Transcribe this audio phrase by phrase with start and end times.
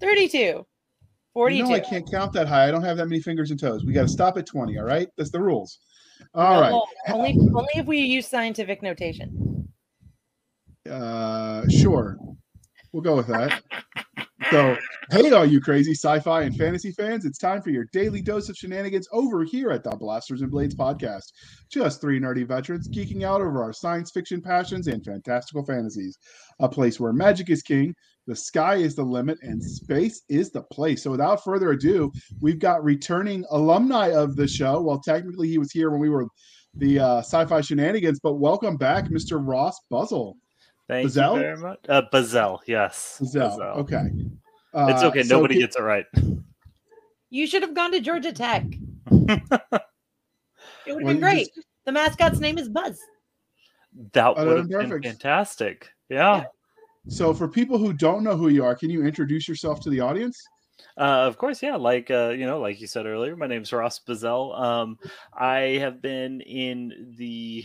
[0.00, 0.66] 32,
[1.32, 1.56] 42.
[1.56, 2.68] You know I can't count that high.
[2.68, 3.84] I don't have that many fingers and toes.
[3.84, 5.08] We got to stop at 20, all right?
[5.16, 5.78] That's the rules.
[6.34, 6.70] All right.
[6.70, 9.68] No, Only, only if we use scientific notation.
[10.90, 12.18] Uh, sure.
[12.92, 13.62] We'll go with that.
[14.50, 14.76] So,
[15.10, 18.48] hey, all you crazy sci fi and fantasy fans, it's time for your daily dose
[18.48, 21.32] of shenanigans over here at the Blasters and Blades podcast.
[21.70, 26.16] Just three nerdy veterans geeking out over our science fiction passions and fantastical fantasies.
[26.60, 27.94] A place where magic is king,
[28.28, 31.02] the sky is the limit, and space is the place.
[31.02, 34.80] So, without further ado, we've got returning alumni of the show.
[34.82, 36.26] Well, technically, he was here when we were
[36.74, 39.40] the uh, sci fi shenanigans, but welcome back, Mr.
[39.44, 40.36] Ross Buzzle.
[40.88, 41.34] Thank Bazell?
[41.34, 41.78] you very much.
[41.88, 43.20] Uh, Bazell, yes.
[43.24, 43.58] Zell.
[43.58, 43.76] Bazell.
[43.78, 44.02] Okay.
[44.12, 45.22] It's Uh, okay.
[45.22, 46.04] Nobody can- gets it right.
[47.30, 48.64] You should have gone to Georgia Tech.
[50.86, 51.48] It would have Well, been you great.
[51.84, 52.98] The mascot's name is Buzz.
[54.12, 55.04] That would have that'd been perfect.
[55.06, 55.90] fantastic.
[56.08, 56.44] Yeah.
[57.08, 60.00] So, for people who don't know who you are, can you introduce yourself to the
[60.00, 60.40] audience?
[60.96, 61.76] Uh, of course, yeah.
[61.76, 64.58] Like uh, you know, like you said earlier, my name's Ross Bazell.
[64.58, 64.98] Um,
[65.32, 67.64] I have been in the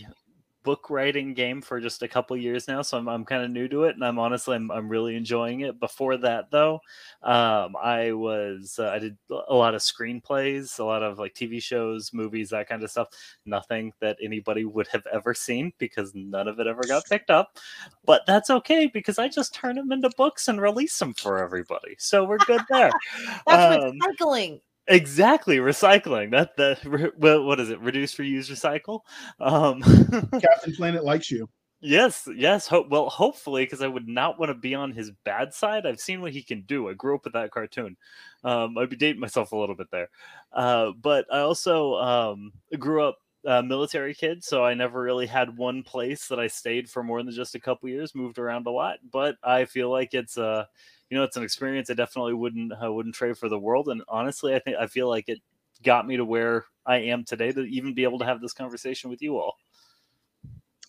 [0.64, 3.68] book writing game for just a couple years now, so I'm, I'm kind of new
[3.68, 5.78] to it, and I'm honestly I'm, I'm really enjoying it.
[5.78, 6.80] Before that, though,
[7.22, 11.62] um, I was uh, I did a lot of screenplays, a lot of like TV
[11.62, 13.08] shows, movies, that kind of stuff.
[13.46, 17.58] Nothing that anybody would have ever seen because none of it ever got picked up.
[18.04, 21.94] But that's okay because I just turn them into books and release them for everybody.
[21.98, 22.90] So we're good there.
[23.46, 24.60] That's Um, recycling.
[24.86, 26.30] Exactly, recycling.
[26.32, 27.80] That the re- what is it?
[27.80, 29.00] Reduce, reuse, recycle.
[29.40, 29.82] Um,
[30.40, 31.48] Captain Planet likes you.
[31.80, 32.66] yes, yes.
[32.68, 35.86] Ho- well, hopefully, because I would not want to be on his bad side.
[35.86, 36.88] I've seen what he can do.
[36.88, 37.96] I grew up with that cartoon.
[38.42, 40.08] Um, I'd be dating myself a little bit there,
[40.52, 45.56] uh, but I also um, grew up a military kid, so I never really had
[45.56, 48.14] one place that I stayed for more than just a couple years.
[48.14, 50.68] Moved around a lot, but I feel like it's a
[51.10, 53.88] you know it's an experience I definitely wouldn't I wouldn't trade for the world.
[53.88, 55.40] And honestly, I think I feel like it
[55.82, 59.10] got me to where I am today to even be able to have this conversation
[59.10, 59.56] with you all.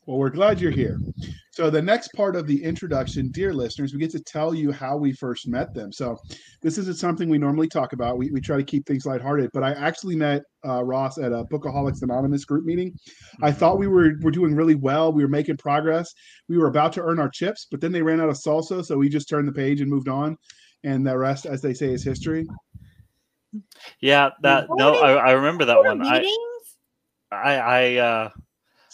[0.05, 0.99] Well, we're glad you're here.
[1.49, 4.97] So, the next part of the introduction, dear listeners, we get to tell you how
[4.97, 5.91] we first met them.
[5.91, 6.17] So,
[6.61, 8.19] this isn't something we normally talk about.
[8.19, 11.45] We, we try to keep things lighthearted, but I actually met uh, Ross at a
[11.45, 12.93] Bookaholics Anonymous group meeting.
[13.41, 15.11] I thought we were, were doing really well.
[15.11, 16.13] We were making progress.
[16.49, 18.85] We were about to earn our chips, but then they ran out of salsa.
[18.85, 20.37] So, we just turned the page and moved on.
[20.83, 22.45] And the rest, as they say, is history.
[24.01, 26.05] Yeah, that no, I, I remember that one.
[26.05, 26.37] I meetings?
[27.31, 28.29] I, I uh,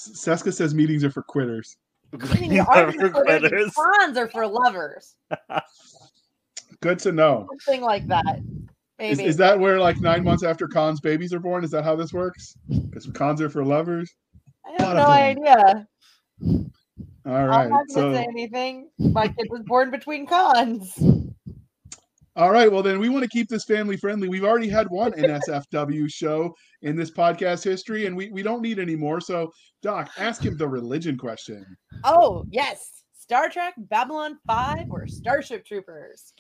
[0.10, 1.76] Seska says meetings are for quitters.
[2.40, 3.50] Meetings are for for quitters.
[3.50, 3.74] quitters.
[3.74, 5.16] Cons are for lovers.
[6.82, 7.48] Good to know.
[7.66, 8.40] Something like that.
[9.00, 9.30] Is, Maybe.
[9.30, 11.64] is that where like nine months after cons babies are born?
[11.64, 12.56] Is that how this works?
[12.70, 14.14] Because cons are for lovers.
[14.66, 15.48] I have Bada no boom.
[15.48, 15.88] idea.
[17.26, 18.90] All I'm not So gonna say anything.
[19.00, 20.94] My kid was born between cons.
[22.36, 22.72] All right.
[22.72, 24.30] Well then we want to keep this family friendly.
[24.30, 28.80] We've already had one NSFW show in this podcast history, and we, we don't need
[28.80, 29.20] any more.
[29.20, 31.66] So Doc, ask him the religion question.
[32.04, 36.34] Oh yes, Star Trek, Babylon Five, or Starship Troopers.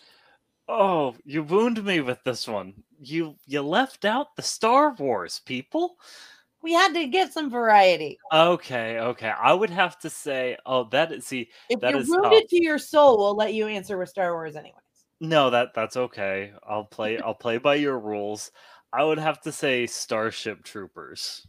[0.69, 2.73] Oh, you wound me with this one.
[2.99, 5.95] You you left out the Star Wars people.
[6.63, 8.19] We had to get some variety.
[8.31, 9.29] Okay, okay.
[9.29, 12.49] I would have to say, oh, that is see, If That you're is wounded tough.
[12.51, 14.75] to your soul, we'll let you answer with Star Wars anyways.
[15.21, 16.51] No, that that's okay.
[16.67, 17.19] I'll play.
[17.19, 18.51] I'll play by your rules.
[18.91, 21.45] I would have to say Starship Troopers.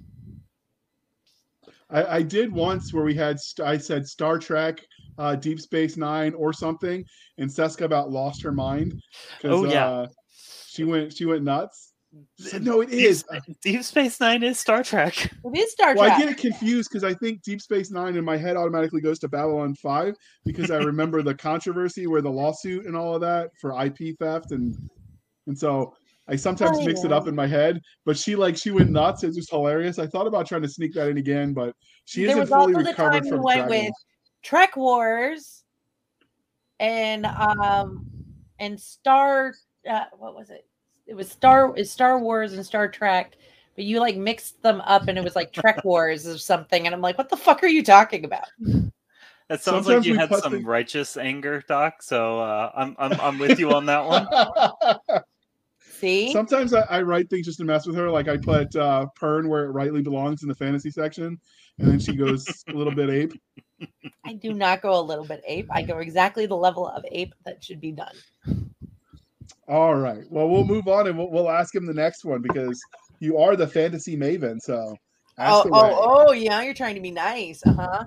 [1.90, 4.80] I, I did once where we had st- I said Star Trek,
[5.16, 7.02] uh, Deep Space Nine, or something,
[7.38, 9.00] and Seska about lost her mind.
[9.42, 9.88] Oh, yeah.
[9.88, 10.06] uh,
[10.68, 11.91] she went she went nuts.
[12.38, 13.20] Said, no, it Deep, is.
[13.20, 15.32] Spa- Deep Space Nine is Star Trek.
[15.44, 18.24] It is Star Well, I get it confused because I think Deep Space Nine in
[18.24, 20.14] my head automatically goes to Babylon Five
[20.44, 24.52] because I remember the controversy where the lawsuit and all of that for IP theft
[24.52, 24.76] and
[25.46, 25.94] and so
[26.28, 27.80] I sometimes Oh, mix it up in my head.
[28.06, 29.24] But she like she went nuts.
[29.24, 29.98] It's just hilarious.
[29.98, 31.74] I thought about trying to sneak that in again, but
[32.04, 33.92] she there isn't was fully also the recovered time you from went with
[34.42, 35.64] Trek Wars
[36.78, 38.06] and um
[38.58, 39.54] and Star
[39.88, 40.66] uh, what was it?
[41.12, 43.36] It was Star it's Star Wars and Star Trek,
[43.76, 46.94] but you like mixed them up and it was like Trek Wars or something, and
[46.94, 48.46] I'm like, what the fuck are you talking about?
[49.50, 52.02] It sounds Sometimes like you had some the- righteous anger, Doc.
[52.02, 55.20] So uh, I'm I'm I'm with you on that one.
[55.80, 58.08] See, Sometimes I, I write things just to mess with her.
[58.08, 61.38] Like I put uh, Pern where it rightly belongs in the fantasy section,
[61.78, 63.34] and then she goes a little bit ape.
[64.24, 65.68] I do not go a little bit ape.
[65.70, 68.16] I go exactly the level of ape that should be done.
[69.68, 70.24] All right.
[70.30, 72.80] Well, we'll move on and we'll, we'll ask him the next one because
[73.20, 74.60] you are the fantasy maven.
[74.60, 74.96] So
[75.38, 75.92] ask Oh, away.
[75.94, 77.62] oh, oh, yeah, you're trying to be nice.
[77.64, 78.04] Uh huh.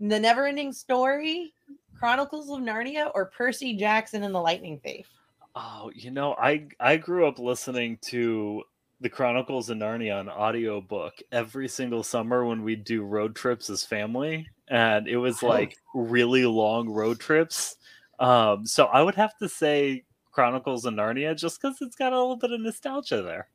[0.00, 1.52] The Never Ending Story,
[1.98, 5.06] Chronicles of Narnia, or Percy Jackson and the Lightning Thief.
[5.54, 8.62] Oh, you know, I I grew up listening to
[9.00, 13.84] the Chronicles of Narnia on audiobook every single summer when we do road trips as
[13.84, 17.76] family, and it was like really long road trips.
[18.18, 20.04] Um, so I would have to say
[20.36, 23.48] Chronicles of Narnia just because it's got a little bit of nostalgia there.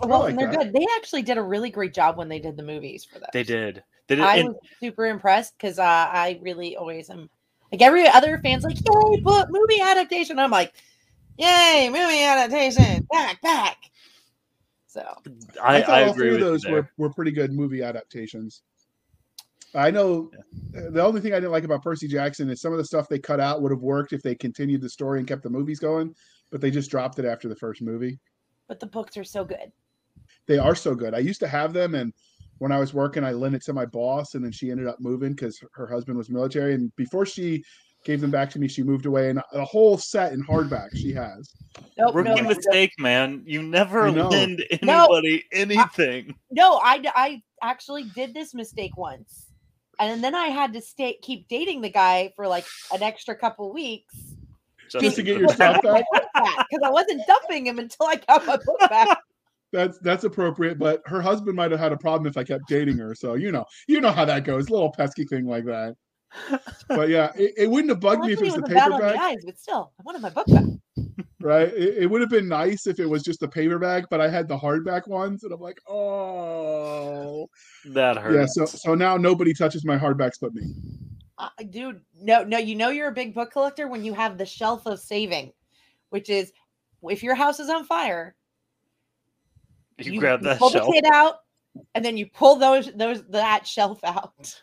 [0.00, 0.64] Well, like and they're that.
[0.64, 0.72] good.
[0.74, 3.32] They actually did a really great job when they did the movies for that.
[3.32, 3.82] They did.
[4.06, 4.24] They did.
[4.24, 7.30] I and- was super impressed because uh, I really always am
[7.72, 10.38] like every other fan's like, yay, but movie adaptation.
[10.38, 10.74] I'm like,
[11.38, 13.78] yay, movie adaptation, back, back.
[14.86, 15.00] So
[15.62, 16.72] I, I, thought I all agree three of with you those there.
[16.74, 18.60] were, were pretty good movie adaptations.
[19.76, 20.30] I know
[20.76, 23.08] uh, the only thing I didn't like about Percy Jackson is some of the stuff
[23.08, 25.78] they cut out would have worked if they continued the story and kept the movies
[25.78, 26.14] going,
[26.50, 28.18] but they just dropped it after the first movie.
[28.68, 29.70] but the books are so good.
[30.48, 31.14] They are so good.
[31.14, 32.12] I used to have them, and
[32.58, 34.96] when I was working, I lent it to my boss, and then she ended up
[35.00, 36.74] moving because her husband was military.
[36.74, 37.62] And before she
[38.04, 41.12] gave them back to me, she moved away, and a whole set in hardback she
[41.12, 41.52] has.
[41.98, 43.42] Nope, Rookie no, mistake, man.
[43.44, 44.28] You never I know.
[44.28, 45.04] lend No.
[45.04, 46.34] anybody anything.
[46.50, 49.45] no, I I actually did this mistake once,
[49.98, 53.72] and then I had to stay keep dating the guy for like an extra couple
[53.72, 54.14] weeks
[54.88, 56.04] Just to get your stuff back.
[56.34, 59.18] because I wasn't dumping him until I got my book back.
[59.72, 62.98] That's that's appropriate, but her husband might have had a problem if I kept dating
[62.98, 63.16] her.
[63.16, 64.70] So you know, you know how that goes.
[64.70, 65.96] Little pesky thing like that.
[66.88, 69.02] But yeah, it, it wouldn't have bugged me if it was the was a battle
[69.02, 70.64] of the eyes, but still, I wanted my book back.
[71.46, 71.68] Right?
[71.68, 74.48] It, it would have been nice if it was just the paperback, but I had
[74.48, 77.48] the hardback ones, and I'm like, oh,
[77.86, 78.56] That hurts.
[78.56, 78.64] yeah.
[78.64, 80.62] So so now nobody touches my hardbacks but me.
[81.38, 84.46] Uh, dude, no, no, you know you're a big book collector when you have the
[84.46, 85.52] shelf of saving,
[86.10, 86.52] which is
[87.02, 88.34] if your house is on fire,
[89.98, 90.86] you, grab that pull shelf.
[90.86, 91.36] the kid out,
[91.94, 94.62] and then you pull those those that shelf out.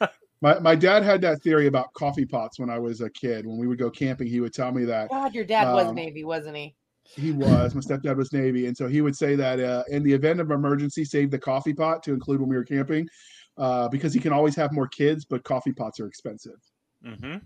[0.40, 3.46] My my dad had that theory about coffee pots when I was a kid.
[3.46, 5.94] When we would go camping, he would tell me that God, your dad was Um,
[5.94, 6.76] Navy, wasn't he?
[7.16, 7.74] He was.
[7.74, 10.50] My stepdad was Navy, and so he would say that uh, in the event of
[10.50, 13.08] emergency, save the coffee pot to include when we were camping,
[13.56, 16.60] uh, because he can always have more kids, but coffee pots are expensive.
[17.02, 17.36] hmm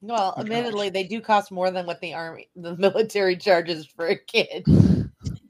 [0.00, 4.08] Well, Oh, admittedly, they do cost more than what the army, the military charges for
[4.08, 4.64] a kid.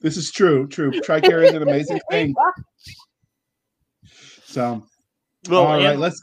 [0.00, 0.67] This is true.
[0.67, 0.91] True.
[0.93, 2.35] Tricare is an amazing thing.
[4.44, 4.82] So,
[5.49, 6.23] Well, all right, and let's.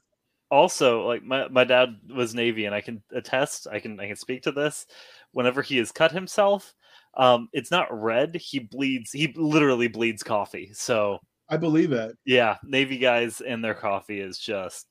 [0.49, 3.67] Also like my, my dad was Navy, and I can attest.
[3.71, 4.85] I can I can speak to this.
[5.31, 6.73] Whenever he has cut himself,
[7.15, 8.35] um, it's not red.
[8.35, 9.11] He bleeds.
[9.11, 10.71] He literally bleeds coffee.
[10.73, 12.15] So I believe it.
[12.25, 14.87] yeah, Navy guys and their coffee is just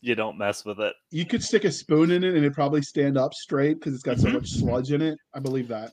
[0.00, 0.94] you don't mess with it.
[1.10, 4.02] You could stick a spoon in it, and it'd probably stand up straight because it's
[4.02, 4.34] got so Mhm.
[4.34, 5.18] much sludge in it.
[5.34, 5.90] I believe that.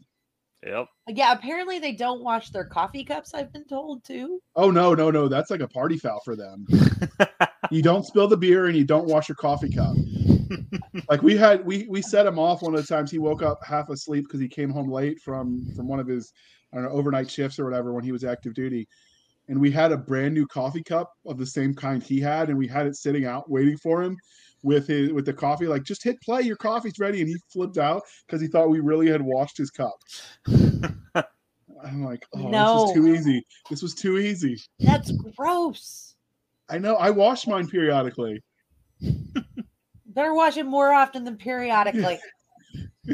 [0.66, 0.88] Yep.
[1.10, 3.34] Uh, yeah, apparently they don't wash their coffee cups.
[3.34, 4.42] I've been told too.
[4.56, 5.28] Oh no, no, no!
[5.28, 6.66] That's like a party foul for them.
[7.72, 9.96] you don't spill the beer, and you don't wash your coffee cup.
[11.10, 13.60] like we had we we set him off one of the times he woke up
[13.66, 16.32] half asleep because he came home late from from one of his
[16.72, 18.88] I don't know overnight shifts or whatever when he was active duty,
[19.50, 22.58] and we had a brand new coffee cup of the same kind he had, and
[22.58, 24.18] we had it sitting out waiting for him
[24.64, 25.68] with his with the coffee.
[25.68, 28.80] Like just hit play, your coffee's ready, and he flipped out because he thought we
[28.80, 29.94] really had washed his cup.
[31.84, 32.74] I'm like, oh, this No.
[32.84, 33.46] was too easy.
[33.70, 34.58] This was too easy.
[34.80, 36.16] That's gross.
[36.70, 36.96] I know.
[36.96, 38.42] I wash mine periodically.
[40.06, 42.20] Better wash it more often than periodically.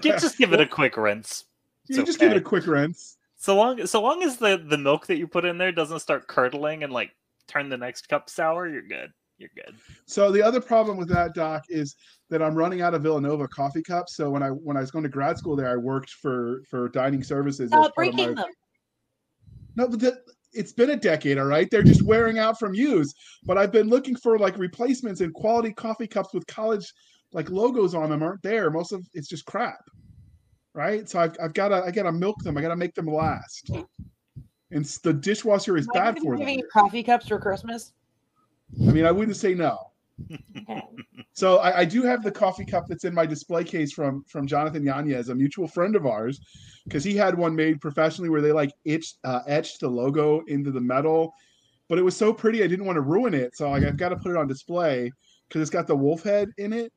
[0.00, 1.44] Just give it a quick rinse.
[1.88, 3.16] It's you just give it a quick rinse.
[3.36, 6.28] So long, so long as the the milk that you put in there doesn't start
[6.28, 7.12] curdling and like
[7.46, 9.12] turn the next cup sour, you're good.
[9.38, 9.76] You're good.
[10.06, 11.94] So the other problem with that, Doc, is
[12.28, 14.16] that I'm running out of Villanova coffee cups.
[14.16, 16.88] So when I when I was going to grad school there, I worked for for
[16.88, 17.70] dining services.
[17.72, 18.52] as oh, Stop breaking my- them.
[19.76, 20.20] No, but the,
[20.52, 21.68] it's been a decade, all right.
[21.70, 23.14] They're just wearing out from use.
[23.44, 26.92] But I've been looking for like replacements and quality coffee cups with college
[27.32, 28.70] like logos on them aren't there.
[28.70, 29.78] Most of it's just crap,
[30.74, 31.08] right?
[31.08, 32.58] So I've I've got to I got to milk them.
[32.58, 33.70] I got to make them last.
[34.72, 36.48] And the dishwasher is Am bad for them.
[36.48, 37.92] you coffee cups for Christmas.
[38.86, 39.76] I mean, I wouldn't say no.
[41.32, 44.46] So I, I do have the coffee cup that's in my display case from from
[44.46, 46.40] Jonathan Yanez, a mutual friend of ours,
[46.84, 50.72] because he had one made professionally where they like itched, uh, etched the logo into
[50.72, 51.32] the metal,
[51.88, 54.08] but it was so pretty I didn't want to ruin it, so like, I've got
[54.08, 55.12] to put it on display
[55.48, 56.92] because it's got the wolf head in it.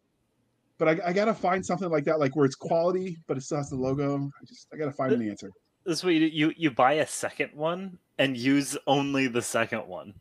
[0.80, 3.42] But I, I got to find something like that, like where it's quality, but it
[3.42, 4.18] still has the logo.
[4.18, 5.52] I just I got to find an answer.
[5.86, 10.16] This way you you you buy a second one and use only the second one.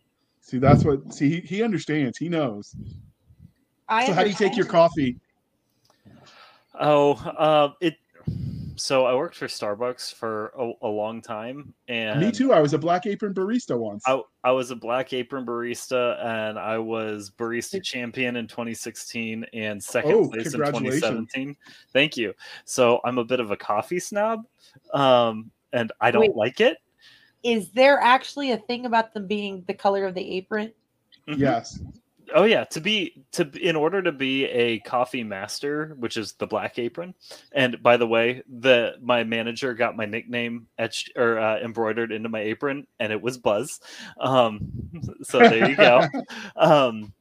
[0.50, 1.14] See, that's what.
[1.14, 2.19] See, he, he understands.
[2.19, 2.75] He knows.
[3.88, 5.16] I so how do you take your coffee?
[6.80, 7.95] Oh, uh, it
[8.75, 12.52] so I worked for Starbucks for a, a long time, and Me too.
[12.52, 14.02] I was a black apron barista once.
[14.07, 19.80] I, I was a black apron barista, and I was barista champion in 2016 and
[19.80, 21.57] second Oh, place in 2017.
[21.92, 22.35] Thank you.
[22.64, 24.40] So I'm a bit of a coffee snob,
[24.95, 26.35] um, and I don't Wait.
[26.35, 26.78] like it.
[27.42, 30.73] Is there actually a thing about them being the color of the apron?
[31.28, 31.38] Mhm.
[31.38, 31.80] yes.
[32.32, 36.47] Oh yeah, to be to in order to be a coffee master, which is the
[36.47, 37.14] black apron.
[37.52, 42.28] And by the way, the my manager got my nickname etched or uh, embroidered into
[42.28, 43.80] my apron, and it was Buzz.
[44.20, 44.61] Um,
[45.23, 46.06] so there you go.
[46.56, 47.12] um,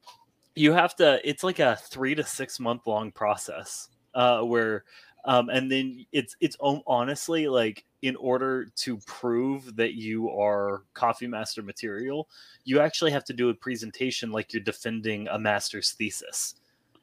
[0.56, 1.20] you have to.
[1.28, 4.84] It's like a three to six month long process uh, where,
[5.26, 11.28] um, and then it's it's honestly like in order to prove that you are coffee
[11.28, 12.28] master material
[12.64, 16.56] you actually have to do a presentation like you're defending a master's thesis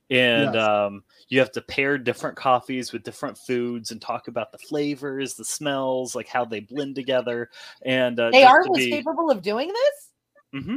[0.08, 0.68] and Yes.
[0.68, 5.34] um, you have to pair different coffees with different foods and talk about the flavors
[5.34, 7.50] the smells like how they blend together
[7.82, 10.62] and uh, They are was be- capable of doing this.
[10.62, 10.76] Mm-hmm.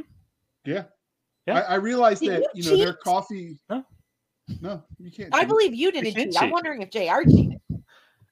[0.66, 0.84] Yeah.
[1.46, 1.60] Yeah.
[1.60, 3.60] I, I realized Did that you you know their coffee.
[3.70, 3.86] No.
[4.62, 5.34] No, you can't.
[5.34, 6.42] I believe you didn't can't cheat.
[6.42, 7.30] I'm wondering if Jr.
[7.30, 7.60] cheated.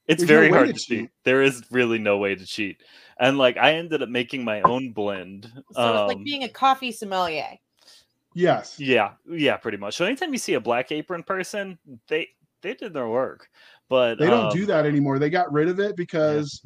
[0.07, 0.99] It's There's very way hard to to cheat.
[1.01, 1.09] cheat.
[1.25, 2.81] There is really no way to cheat.
[3.19, 5.51] And like I ended up making my own blend.
[5.53, 7.57] So it's like Um, being a coffee sommelier.
[8.33, 8.79] Yes.
[8.79, 9.95] yeah, yeah, pretty much.
[9.97, 12.29] So anytime you see a black apron person, they
[12.61, 13.49] they did their work.
[13.89, 15.19] But They don't um, do that anymore.
[15.19, 16.61] They got rid of it because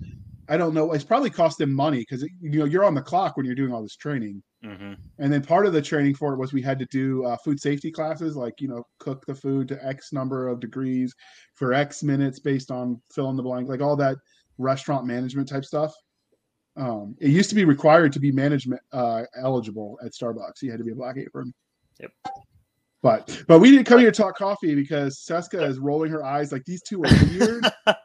[0.50, 0.92] I don't know.
[0.92, 3.74] It's probably cost them money because you know you're on the clock when you're doing
[3.74, 4.44] all this training.
[4.64, 4.98] Mhm.
[5.20, 7.60] And then part of the training for it was we had to do uh, food
[7.60, 11.14] safety classes, like you know, cook the food to X number of degrees
[11.56, 14.18] for X minutes based on fill in the blank, like all that
[14.58, 15.94] restaurant management type stuff.
[16.78, 20.62] Um, it used to be required to be management uh, eligible at Starbucks.
[20.62, 21.54] You had to be a black apron.
[22.00, 22.12] Yep.
[23.02, 26.52] But but we didn't come here to talk coffee because Seska is rolling her eyes
[26.52, 27.66] like these two are weird.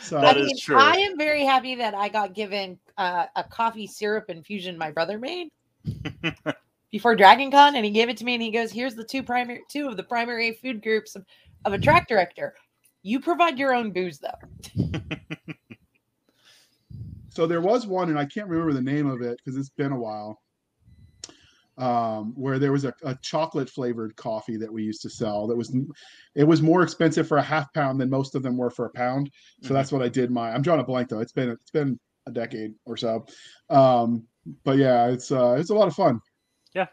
[0.00, 0.78] So That I is mean, true.
[0.78, 5.18] I am very happy that I got given uh, a coffee syrup infusion my brother
[5.18, 5.50] made
[6.90, 9.22] before Dragon Con, and he gave it to me, and he goes, "Here's the two
[9.22, 11.24] primary, two of the primary food groups of,
[11.64, 12.54] of a track director.
[13.02, 14.74] You provide your own booze, though."
[17.30, 19.92] so there was one, and I can't remember the name of it because it's been
[19.92, 20.38] a while.
[21.78, 25.56] Um, where there was a, a chocolate flavored coffee that we used to sell that
[25.56, 25.74] was
[26.34, 28.90] it was more expensive for a half pound than most of them were for a
[28.90, 29.30] pound.
[29.62, 29.72] So Mhm.
[29.78, 31.20] that's what I did my I'm drawing a blank though.
[31.20, 33.24] It's been it's been a decade or so.
[33.70, 34.28] Um,
[34.64, 36.20] but yeah, it's uh it's a lot of fun.
[36.74, 36.86] Yeah,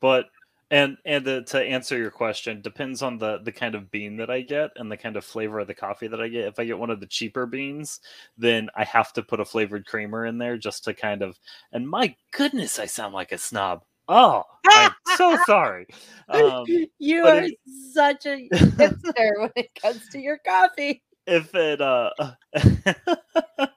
[0.00, 0.26] but
[0.70, 4.30] and and the, to answer your question depends on the the kind of bean that
[4.30, 6.64] i get and the kind of flavor of the coffee that i get if i
[6.64, 8.00] get one of the cheaper beans
[8.36, 11.38] then i have to put a flavored creamer in there just to kind of
[11.72, 15.86] and my goodness i sound like a snob oh i'm so sorry
[16.28, 16.64] um,
[16.98, 17.52] you are if-
[17.94, 21.02] such a hipster when it comes to your coffee.
[21.26, 22.10] if it uh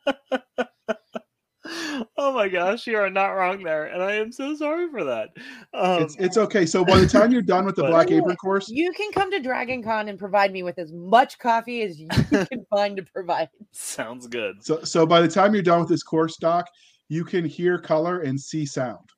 [2.17, 5.29] oh my gosh you are not wrong there and i am so sorry for that
[5.73, 6.65] um, It's it's okay.
[6.65, 9.31] So by the time you're done with the But- Black Apron course, You can come
[9.31, 13.03] to Dragon Con and provide me with as much coffee as you can find to
[13.03, 13.49] provide.
[13.71, 16.65] sounds good so so by the time you're done with this course, Doc,
[17.09, 19.09] you can hear color and see sound.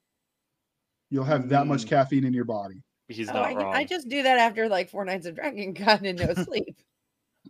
[1.09, 1.89] You'll have that much Mm.
[1.89, 2.81] caffeine in your body.
[3.07, 5.73] he's Oh, not I, wrong I just do that after like four nights of Dragon
[5.73, 6.75] Con and no sleep.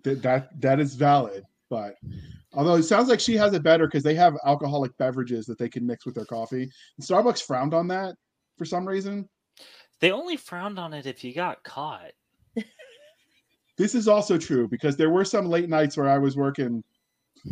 [0.04, 1.44] That that that is valid.
[1.70, 1.96] But
[2.54, 5.70] although it sounds like she has it better because they have alcoholic beverages that they
[5.70, 6.64] can mix with their coffee.
[6.64, 6.72] And
[7.06, 8.16] Starbucks frowned on that
[8.58, 9.28] for some reason.
[10.00, 12.12] They only frowned on it if you got caught.
[13.76, 16.84] This is also true because there were some late nights where I was working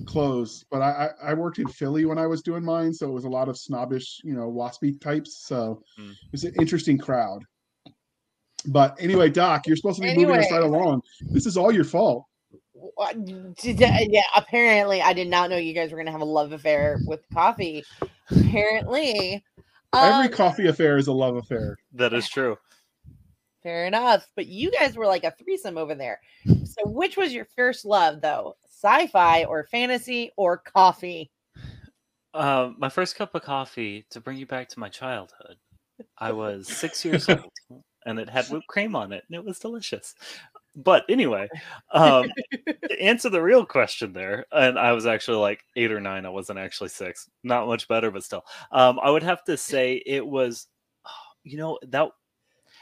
[0.06, 3.12] close, but I, I I worked in Philly when I was doing mine, so it
[3.12, 5.44] was a lot of snobbish, you know, waspy types.
[5.48, 6.12] So Mm.
[6.12, 7.44] it was an interesting crowd.
[8.68, 10.60] But anyway, Doc, you're supposed to be moving us Anyway.
[10.60, 11.02] right along.
[11.34, 12.26] This is all your fault.
[12.96, 16.52] What- did- Yeah, apparently I did not know you guys were gonna have a love
[16.52, 17.84] affair with coffee.
[18.30, 19.44] Apparently,
[19.94, 21.78] Every um, coffee affair is a love affair.
[21.94, 22.58] That is true.
[23.62, 24.28] fair enough.
[24.36, 26.20] But you guys were like a threesome over there.
[26.46, 28.56] So, which was your first love, though?
[28.66, 31.30] Sci-fi or fantasy or coffee?
[32.34, 35.58] Um, my first cup of coffee to bring you back to my childhood.
[36.18, 39.60] I was six years old, and it had whipped cream on it, and it was
[39.60, 40.16] delicious.
[40.76, 41.50] But anyway,
[41.92, 42.32] um,
[42.66, 46.26] to answer the real question there, and I was actually like eight or nine.
[46.26, 47.30] I wasn't actually six.
[47.44, 48.46] Not much better, but still.
[48.72, 50.68] Um, I would have to say it was,
[51.44, 52.10] you know, that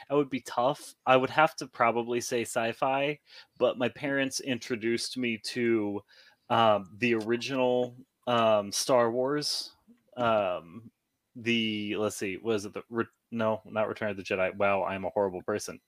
[0.08, 0.94] that would be tough.
[1.06, 3.18] I would have to probably say sci-fi,
[3.58, 6.00] but my parents introduced me to
[6.48, 7.94] um, the original
[8.26, 9.70] um, Star Wars.
[10.16, 10.90] Um,
[11.36, 14.54] the let's see, was it the re- no, not Return of the Jedi?
[14.56, 15.80] Wow, I'm a horrible person.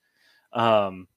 [0.53, 1.09] Um,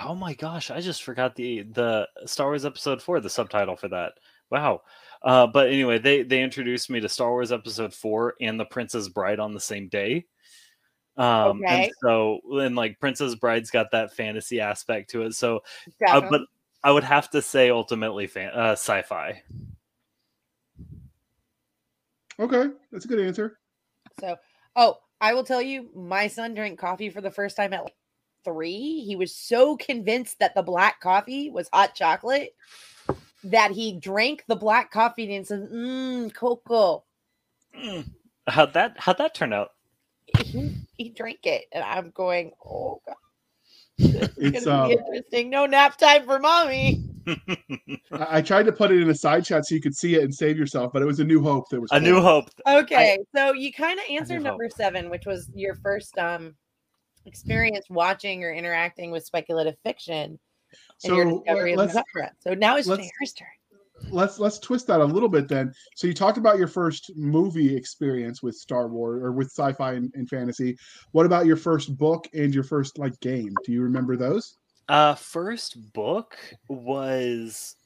[0.00, 3.88] Oh my gosh, I just forgot the the Star Wars Episode Four, the subtitle for
[3.88, 4.14] that.
[4.50, 4.82] Wow.
[5.22, 9.08] Uh, but anyway, they they introduced me to Star Wars Episode Four and The Princess
[9.08, 10.26] Bride on the same day.
[11.16, 11.84] Um, Okay.
[11.84, 15.34] and so and like Princess Bride's got that fantasy aspect to it.
[15.34, 15.62] So,
[16.06, 16.42] uh, but
[16.82, 19.42] I would have to say ultimately fan, uh, sci-fi.
[22.38, 23.58] Okay, that's a good answer.
[24.18, 24.36] So,
[24.74, 27.94] oh, I will tell you, my son drank coffee for the first time at like
[28.44, 29.02] three.
[29.06, 32.54] He was so convinced that the black coffee was hot chocolate
[33.44, 37.04] that he drank the black coffee and said, Mmm, cocoa.
[37.76, 38.08] Mm.
[38.46, 39.70] How'd that how'd that turn out?
[40.38, 41.64] He, he drank it.
[41.72, 43.16] And I'm going, oh, God.
[43.98, 45.50] This It's, gonna be um, interesting.
[45.50, 47.04] No nap time for mommy.
[47.28, 50.22] I, I tried to put it in a side chat so you could see it
[50.22, 52.20] and save yourself, but it was a New Hope that was A New.
[52.20, 52.50] Hope.
[52.66, 54.44] Okay, so you kind of answered hope.
[54.44, 56.54] number seven, which was your first um
[57.26, 60.38] experience watching or interacting with speculative fiction
[61.04, 62.32] and your So discovery of the genre.
[62.40, 63.48] So now it's let's- turn.
[64.10, 65.72] let's let's twist that a little bit then.
[65.96, 70.12] So you talked about your first movie experience with Star Wars or with sci-fi and,
[70.14, 70.76] and fantasy.
[71.12, 73.54] What about your first book and your first like game?
[73.64, 74.56] Do you remember those?
[74.88, 76.36] Uh first book
[76.68, 77.76] was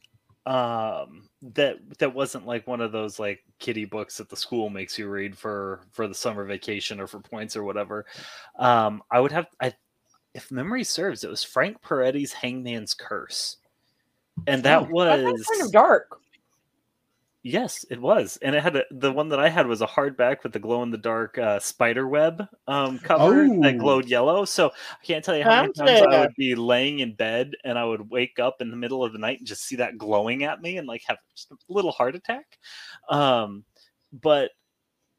[0.47, 4.97] um that that wasn't like one of those like kiddie books that the school makes
[4.97, 8.07] you read for for the summer vacation or for points or whatever.
[8.59, 9.75] Um I would have I
[10.35, 13.57] if memory serves, it was Frank Peretti's Hangman's Curse.
[14.47, 16.21] And that was That's kind of dark.
[17.49, 20.43] Yes, it was, and it had a, the one that I had was a hardback
[20.43, 23.79] with the glow in the dark uh, spider web um, cover that Oh.
[23.79, 24.45] glowed yellow.
[24.45, 27.79] So I can't tell you how many times I would be laying in bed and
[27.79, 30.43] I would wake up in the middle of the night and just see that glowing
[30.43, 32.59] at me and like have just a little heart attack.
[33.09, 33.65] Um,
[34.13, 34.51] but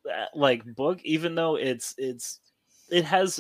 [0.06, 2.42] uh, like book, even though it's it's
[2.92, 3.40] it has,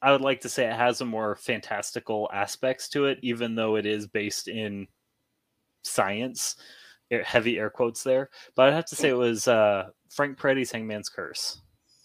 [0.00, 3.74] I would like to say it has a more fantastical aspects to it, even though
[3.74, 4.86] it is based in
[5.82, 6.54] science
[7.24, 11.08] heavy air quotes there but i'd have to say it was uh frank Peretti's hangman's
[11.08, 11.60] curse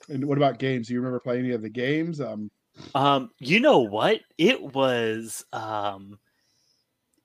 [0.09, 0.87] And what about games?
[0.87, 2.19] Do you remember playing any of the games?
[2.19, 2.51] Um,
[2.95, 6.19] um you know what it was um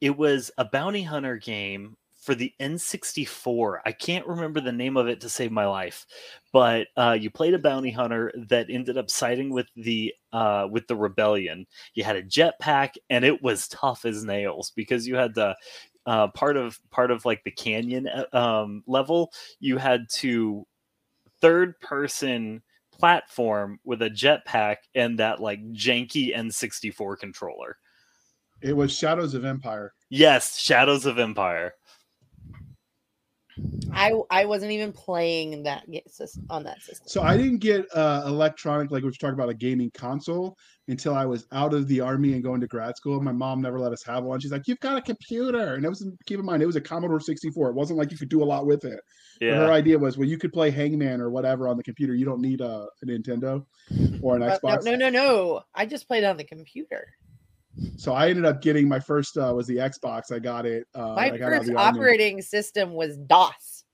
[0.00, 3.78] it was a bounty hunter game for the N64.
[3.87, 6.04] I can't remember the name of it to save my life,
[6.52, 10.86] but uh, you played a bounty hunter that ended up siding with the uh, with
[10.88, 11.67] the rebellion.
[11.95, 15.56] You had a jetpack, and it was tough as nails because you had the
[16.08, 19.30] uh, part of part of like the canyon uh, um, level.
[19.60, 20.66] You had to
[21.42, 27.76] third person platform with a jetpack and that like janky N64 controller.
[28.62, 29.92] it was Shadows of Empire.
[30.08, 31.75] Yes, Shadows of Empire.
[33.92, 35.84] I I wasn't even playing that
[36.50, 37.08] on that system.
[37.08, 40.56] So I didn't get uh, electronic, like we were talking about, a gaming console
[40.88, 43.21] until I was out of the army and going to grad school.
[43.21, 44.40] My mom never let us have one.
[44.40, 46.80] She's like, "You've got a computer," and it was keep in mind it was a
[46.80, 47.71] Commodore 64.
[47.71, 49.00] It wasn't like you could do a lot with it.
[49.40, 52.14] But Her idea was, well, you could play Hangman or whatever on the computer.
[52.14, 53.64] You don't need a, a Nintendo
[54.21, 54.84] or an But Xbox.
[54.84, 55.62] no, no, no, no.
[55.75, 57.08] I just played on the computer.
[57.97, 60.32] So I ended up getting my first uh, was the Xbox.
[60.32, 60.86] I got it.
[60.95, 63.84] Uh, My I got first operating system was DOS.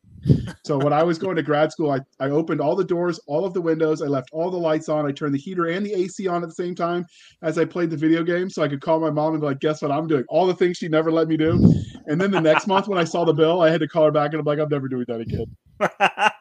[0.64, 3.44] So when I was going to grad school, I, I opened all the doors, all
[3.44, 4.00] of the windows.
[4.00, 5.06] I left all the lights on.
[5.06, 7.04] I turned the heater and the AC on at the same time
[7.42, 8.48] as I played the video game.
[8.48, 10.24] So I could call my mom and be like, guess what I'm doing?
[10.28, 11.74] All the things she never let me do.
[12.06, 14.10] And then the next month when I saw the bill, I had to call her
[14.10, 15.56] back and I'm like, I'm never doing that again.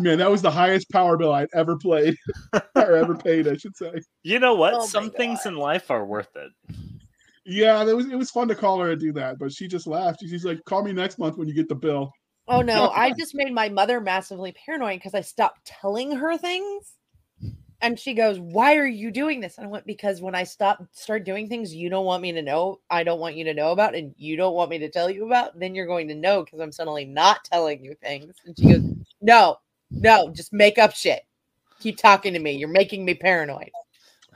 [0.00, 2.16] Man, that was the highest power bill I'd ever played
[2.74, 3.92] or ever paid, I should say.
[4.22, 4.74] you know what?
[4.74, 5.52] Oh Some things God.
[5.52, 6.52] in life are worth it.
[7.46, 9.86] Yeah, it was it was fun to call her and do that, but she just
[9.86, 10.20] laughed.
[10.20, 12.10] She's like, call me next month when you get the bill.
[12.48, 16.92] Oh no, I just made my mother massively paranoid because I stopped telling her things.
[17.80, 19.58] And she goes, Why are you doing this?
[19.58, 22.40] And I went, Because when I stop start doing things you don't want me to
[22.40, 25.10] know, I don't want you to know about, and you don't want me to tell
[25.10, 28.34] you about, then you're going to know because I'm suddenly not telling you things.
[28.46, 29.58] And she goes, No,
[29.90, 31.22] no, just make up shit.
[31.80, 32.52] Keep talking to me.
[32.52, 33.70] You're making me paranoid.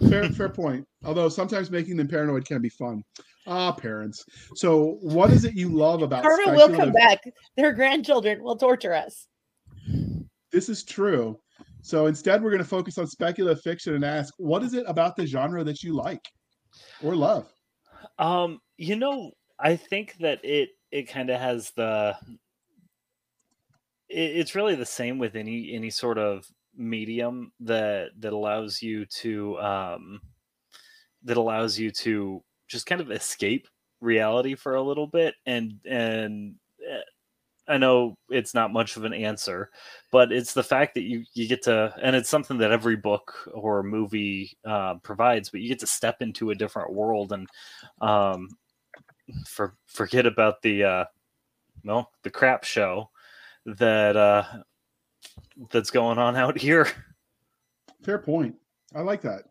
[0.09, 0.87] Fair, fair point.
[1.05, 3.03] Although sometimes making them paranoid can be fun.
[3.47, 4.25] Ah, parents.
[4.55, 7.21] So, what is it you love about Karma will come back.
[7.57, 9.27] Their grandchildren will torture us.
[10.53, 11.39] This is true.
[11.83, 15.17] So instead, we're going to focus on speculative fiction and ask, what is it about
[15.17, 16.21] the genre that you like
[17.03, 17.51] or love?
[18.19, 22.39] Um, you know, I think that it it kind of has the it,
[24.09, 29.59] it's really the same with any any sort of medium that that allows you to
[29.59, 30.21] um
[31.25, 33.67] that allows you to just kind of escape
[34.01, 36.55] reality for a little bit and and
[36.91, 37.01] uh,
[37.69, 39.71] I know it's not much of an answer,
[40.11, 43.47] but it's the fact that you you get to, and it's something that every book
[43.53, 47.47] or movie uh, provides, but you get to step into a different world and
[48.01, 48.49] um,
[49.47, 51.05] for forget about the uh,
[51.85, 53.11] well the crap show
[53.77, 54.45] that uh,
[55.71, 56.89] that's going on out here.
[58.05, 58.55] Fair point.
[58.95, 59.43] I like that.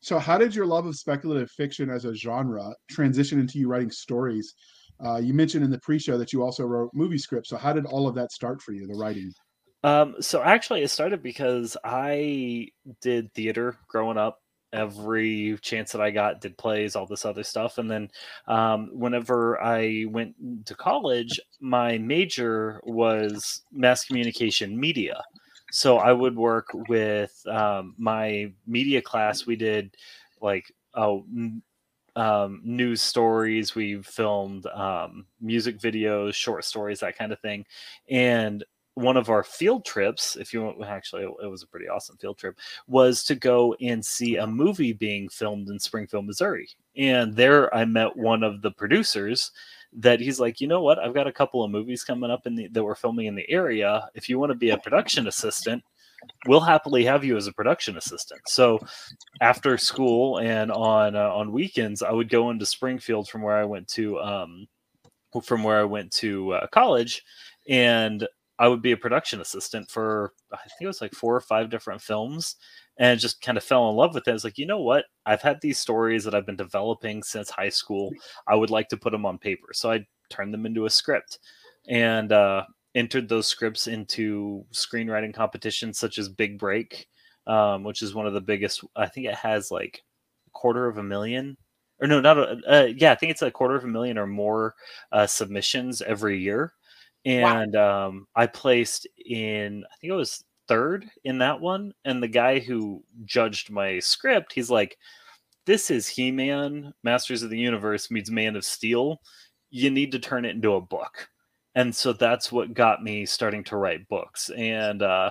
[0.00, 3.90] So, how did your love of speculative fiction as a genre transition into you writing
[3.90, 4.54] stories?
[5.04, 7.48] Uh, you mentioned in the pre-show that you also wrote movie scripts.
[7.48, 9.32] So, how did all of that start for you, the writing?
[9.82, 12.68] Um, so actually, it started because I
[13.00, 14.40] did theater growing up.
[14.74, 18.10] Every chance that I got, did plays, all this other stuff, and then
[18.48, 20.34] um, whenever I went
[20.66, 25.22] to college, my major was mass communication media.
[25.70, 29.46] So I would work with um, my media class.
[29.46, 29.96] We did
[30.40, 31.24] like oh
[32.16, 33.74] um, news stories.
[33.74, 37.64] We filmed um, music videos, short stories, that kind of thing.
[38.08, 42.16] And one of our field trips, if you want, actually, it was a pretty awesome
[42.16, 46.68] field trip, was to go and see a movie being filmed in Springfield, Missouri.
[46.96, 49.50] And there I met one of the producers
[49.94, 50.98] that he's like, you know what?
[50.98, 53.48] I've got a couple of movies coming up in the, that we're filming in the
[53.50, 54.08] area.
[54.14, 55.82] If you want to be a production assistant,
[56.46, 58.40] we'll happily have you as a production assistant.
[58.46, 58.80] So
[59.40, 63.64] after school and on uh, on weekends, I would go into Springfield from where I
[63.64, 64.66] went to um,
[65.42, 67.22] from where I went to uh, college,
[67.68, 68.26] and
[68.58, 71.70] I would be a production assistant for I think it was like four or five
[71.70, 72.56] different films,
[72.98, 74.30] and just kind of fell in love with it.
[74.30, 75.06] I was like, you know what?
[75.26, 78.10] I've had these stories that I've been developing since high school.
[78.46, 81.38] I would like to put them on paper, so I turned them into a script,
[81.88, 82.64] and uh,
[82.94, 87.08] entered those scripts into screenwriting competitions such as Big Break,
[87.46, 88.84] um, which is one of the biggest.
[88.96, 90.02] I think it has like
[90.46, 91.56] a quarter of a million,
[92.00, 94.26] or no, not a, uh, yeah, I think it's a quarter of a million or
[94.26, 94.74] more
[95.12, 96.72] uh, submissions every year.
[97.24, 98.08] And wow.
[98.08, 101.92] um, I placed in, I think it was third in that one.
[102.04, 104.98] And the guy who judged my script, he's like,
[105.66, 109.20] "This is He-Man, Masters of the Universe meets Man of Steel.
[109.70, 111.28] You need to turn it into a book."
[111.74, 115.30] and so that's what got me starting to write books and uh,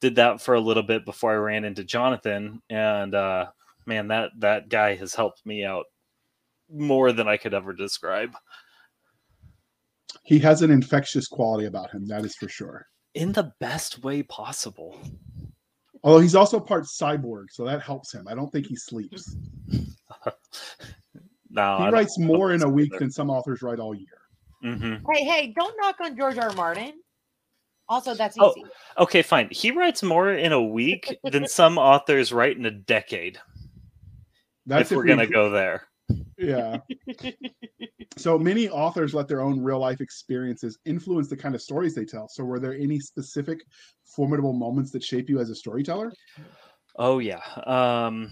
[0.00, 3.46] did that for a little bit before i ran into jonathan and uh,
[3.86, 5.86] man that that guy has helped me out
[6.72, 8.32] more than i could ever describe
[10.22, 14.22] he has an infectious quality about him that is for sure in the best way
[14.22, 15.00] possible
[16.02, 19.36] although he's also part cyborg so that helps him i don't think he sleeps
[21.50, 24.20] no he I writes more in a week than some authors write all year
[24.64, 25.10] Mm-hmm.
[25.10, 26.48] Hey, hey, don't knock on George R.
[26.48, 26.54] R.
[26.54, 26.92] Martin.
[27.88, 28.66] Also, that's oh, easy.
[28.96, 29.48] Oh, okay, fine.
[29.50, 33.38] He writes more in a week than some authors write in a decade.
[34.66, 35.88] That's if, if we're we, gonna go there.
[36.40, 36.78] Yeah.
[38.16, 42.04] so many authors let their own real life experiences influence the kind of stories they
[42.04, 42.28] tell.
[42.28, 43.62] So, were there any specific
[44.04, 46.12] formidable moments that shape you as a storyteller?
[46.96, 47.42] Oh yeah.
[47.66, 48.30] Um,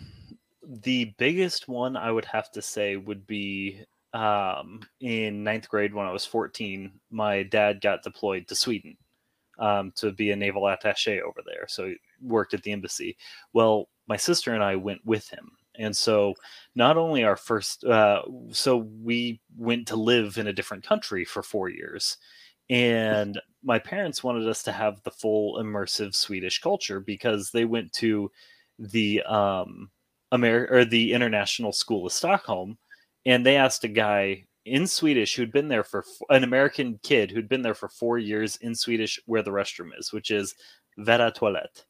[0.82, 6.06] the biggest one I would have to say would be um, in ninth grade when
[6.06, 8.96] I was 14, my dad got deployed to Sweden
[9.58, 11.66] um, to be a naval attache over there.
[11.68, 13.16] So he worked at the embassy.
[13.52, 15.50] Well, my sister and I went with him.
[15.78, 16.34] And so,
[16.74, 21.42] not only our first, uh, so we went to live in a different country for
[21.42, 22.16] four years.
[22.70, 27.92] And my parents wanted us to have the full immersive Swedish culture because they went
[27.94, 28.30] to
[28.78, 29.90] the um,
[30.32, 32.78] Amer- or the International School of Stockholm,
[33.24, 37.48] and they asked a guy in Swedish who'd been there for an American kid who'd
[37.48, 40.54] been there for four years in Swedish where the restroom is, which is
[40.98, 41.86] Vera toilet.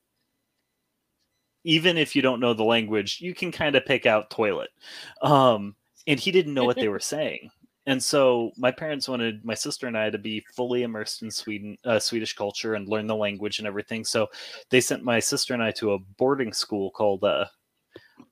[1.65, 4.71] Even if you don't know the language, you can kind of pick out toilet.
[5.23, 5.75] Um,
[6.07, 7.51] and he didn't know what they were saying.
[7.87, 11.79] And so my parents wanted my sister and I to be fully immersed in Sweden,
[11.85, 14.05] uh, Swedish culture and learn the language and everything.
[14.05, 14.29] So
[14.69, 17.47] they sent my sister and I to a boarding school called uh,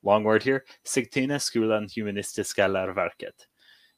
[0.02, 3.46] long word here, Sigtuna Skolan Humanistiska Läroverket.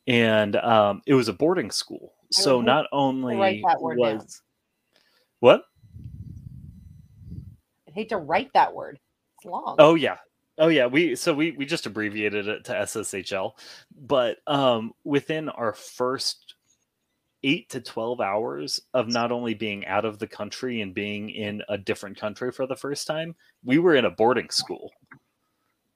[0.06, 2.14] And um, it was a boarding school.
[2.30, 4.26] So not only was down.
[5.40, 5.64] what?
[7.88, 9.00] I hate to write that word.
[9.48, 9.76] Long.
[9.78, 10.16] Oh yeah.
[10.58, 13.52] Oh yeah, we so we we just abbreviated it to SSHL,
[13.96, 16.54] but um, within our first
[17.44, 21.62] eight to twelve hours of not only being out of the country and being in
[21.68, 24.90] a different country for the first time, we were in a boarding school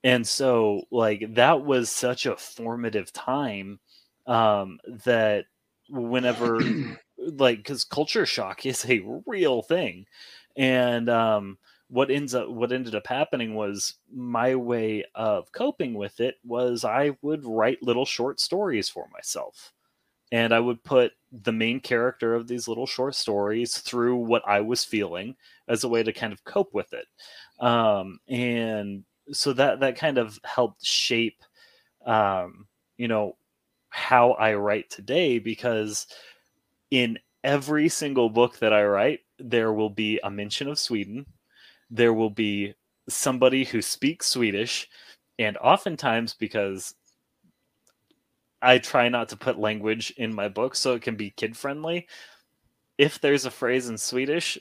[0.04, 3.78] and so like that was such a formative time
[4.26, 5.46] um that
[5.88, 6.58] whenever
[7.18, 10.06] like because culture shock is a real thing
[10.56, 11.58] and um
[11.92, 16.84] what ends up what ended up happening was my way of coping with it was
[16.84, 19.72] i would write little short stories for myself
[20.32, 24.62] and I would put the main character of these little short stories through what I
[24.62, 25.36] was feeling
[25.68, 27.06] as a way to kind of cope with it.
[27.60, 31.42] Um, and so that that kind of helped shape
[32.06, 33.36] um, you know
[33.90, 36.06] how I write today because
[36.90, 41.26] in every single book that I write there will be a mention of Sweden
[41.92, 42.74] there will be
[43.08, 44.88] somebody who speaks Swedish
[45.38, 46.94] and oftentimes because
[48.62, 52.08] I try not to put language in my book so it can be kid friendly
[52.96, 54.58] if there's a phrase in Swedish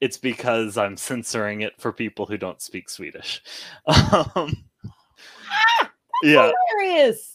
[0.00, 3.42] it's because I'm censoring it for people who don't speak Swedish.
[4.12, 4.54] Um,
[6.22, 7.34] yeah, Hilarious.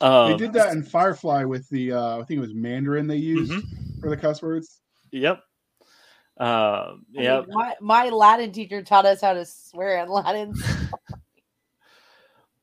[0.00, 3.16] um, they did that in Firefly with the uh, I think it was Mandarin they
[3.16, 4.80] used mhm, for the cuss words.
[5.10, 5.40] Yep.
[6.36, 10.54] Um, I mean, my, my Latin teacher taught us how to swear in Latin.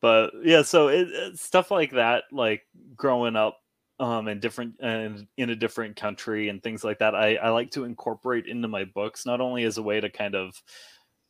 [0.01, 2.63] but yeah so it, it- stuff like that like
[2.95, 3.59] growing up
[3.99, 7.71] um in different and in a different country and things like that I, I like
[7.71, 10.59] to incorporate into my books not only as a way to kind of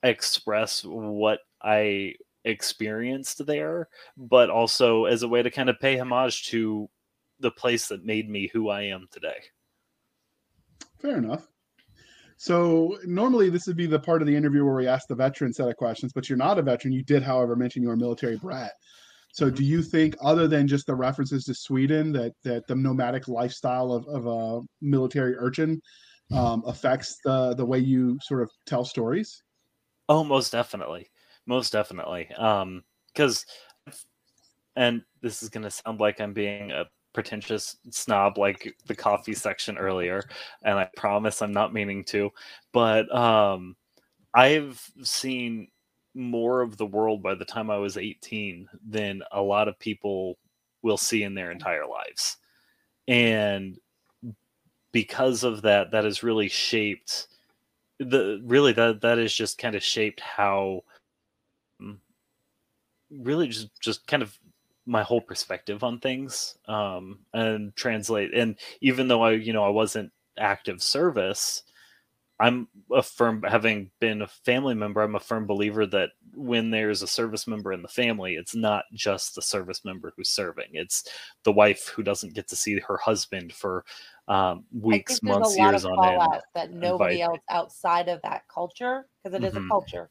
[0.04, 6.48] express what i experienced there but also as a way to kind of pay homage
[6.48, 6.90] to
[7.40, 9.38] the place that made me who i am today
[11.00, 11.48] Fair enough.
[12.42, 15.54] So normally this would be the part of the interview where we ask the veteran
[15.54, 16.92] set of questions, but you're not a veteran.
[16.92, 18.72] You did, however, mention you're a military brat.
[19.32, 23.28] So do you think, other than just the references to Sweden, that that the nomadic
[23.28, 25.80] lifestyle of, of a military urchin
[26.34, 29.44] um, affects the the way you sort of tell stories?
[30.10, 31.12] Oh, most definitely.
[31.46, 32.28] Most definitely.
[32.40, 32.82] Um,
[33.14, 33.46] because
[34.76, 39.78] and this is gonna sound like I'm being a pretentious snob like the coffee section
[39.78, 40.24] earlier,
[40.64, 42.32] and I promise I'm not meaning to,
[42.72, 43.76] but um
[44.34, 45.68] I've seen
[46.14, 50.38] more of the world by the time I was 18 than a lot of people
[50.82, 52.38] will see in their entire lives.
[53.08, 53.78] And
[54.92, 57.28] because of that, that has really shaped
[58.00, 60.84] the really that that is just kind of shaped how
[61.80, 61.98] mm,
[63.12, 64.38] really just just kind of
[64.86, 69.70] my whole perspective on things um and translate and even though i you know i
[69.70, 71.64] wasn't active service
[72.40, 77.02] i'm a firm having been a family member i'm a firm believer that when there's
[77.04, 81.08] a service member in the family it's not just the service member who's serving it's
[81.44, 83.86] the wife who doesn't get to see her husband for
[84.28, 86.22] um, weeks I think months a lot years on end
[86.56, 89.66] that nobody vice- else outside of that culture, because it is Mhm.
[89.66, 90.10] a culture,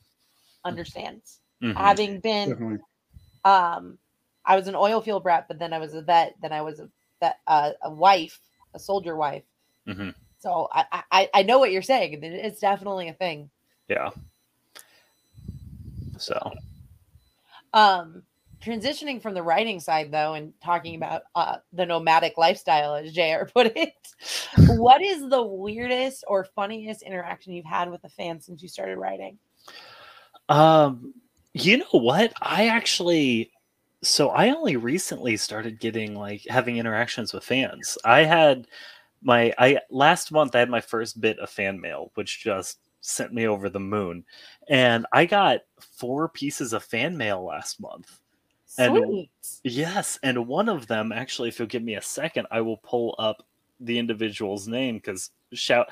[0.65, 1.41] understands.
[1.63, 1.75] Mhm.
[1.77, 2.79] Having been, Definitely.
[3.45, 3.99] um,
[4.45, 6.35] I was an oil field brat, but then I was a vet.
[6.43, 6.89] Then I was a
[7.21, 8.41] vet, uh, a wife,
[8.75, 9.45] a soldier wife.
[9.87, 10.15] Mhm.
[10.39, 12.23] So I, I I know what you're saying.
[12.23, 13.51] It's definitely a thing.
[13.89, 14.11] yeah
[16.19, 16.53] so
[17.73, 18.23] Um,
[18.63, 23.45] transitioning from the writing side though, and talking about uh, the nomadic lifestyle, as Jr.
[23.53, 23.95] put it,
[24.79, 28.97] what is the weirdest or funniest interaction you've had with a fan since you started
[28.99, 29.39] writing?
[30.49, 31.15] Um,
[31.55, 32.33] you know what?
[32.41, 33.51] I actually,
[34.03, 37.99] so I only recently started getting like having interactions with fans.
[38.05, 38.67] I had
[39.23, 43.33] my I last month I had my first bit of fan mail, which just sent
[43.33, 44.25] me over the moon,
[44.69, 48.21] and I got four pieces of fan mail last month.
[48.79, 49.31] And- Sweet.
[49.65, 53.15] Yes, and one of them actually, if you'll give me a second, I will pull
[53.19, 53.45] up
[53.81, 55.89] the individual's name because shout.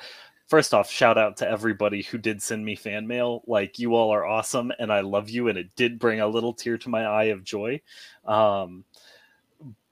[0.49, 3.43] First off, shout out to everybody who did send me fan mail.
[3.45, 6.55] Like you all are awesome, and I love you, and it did bring a little
[6.55, 7.81] tear to my eye of joy.
[8.25, 8.83] Um,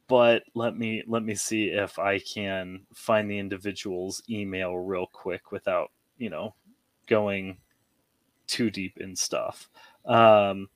[0.08, 5.52] but let me let me see if I can find the individual's email real quick
[5.52, 6.56] without you know
[7.06, 7.58] going
[8.48, 9.70] too deep in stuff.
[10.06, 10.70] Um,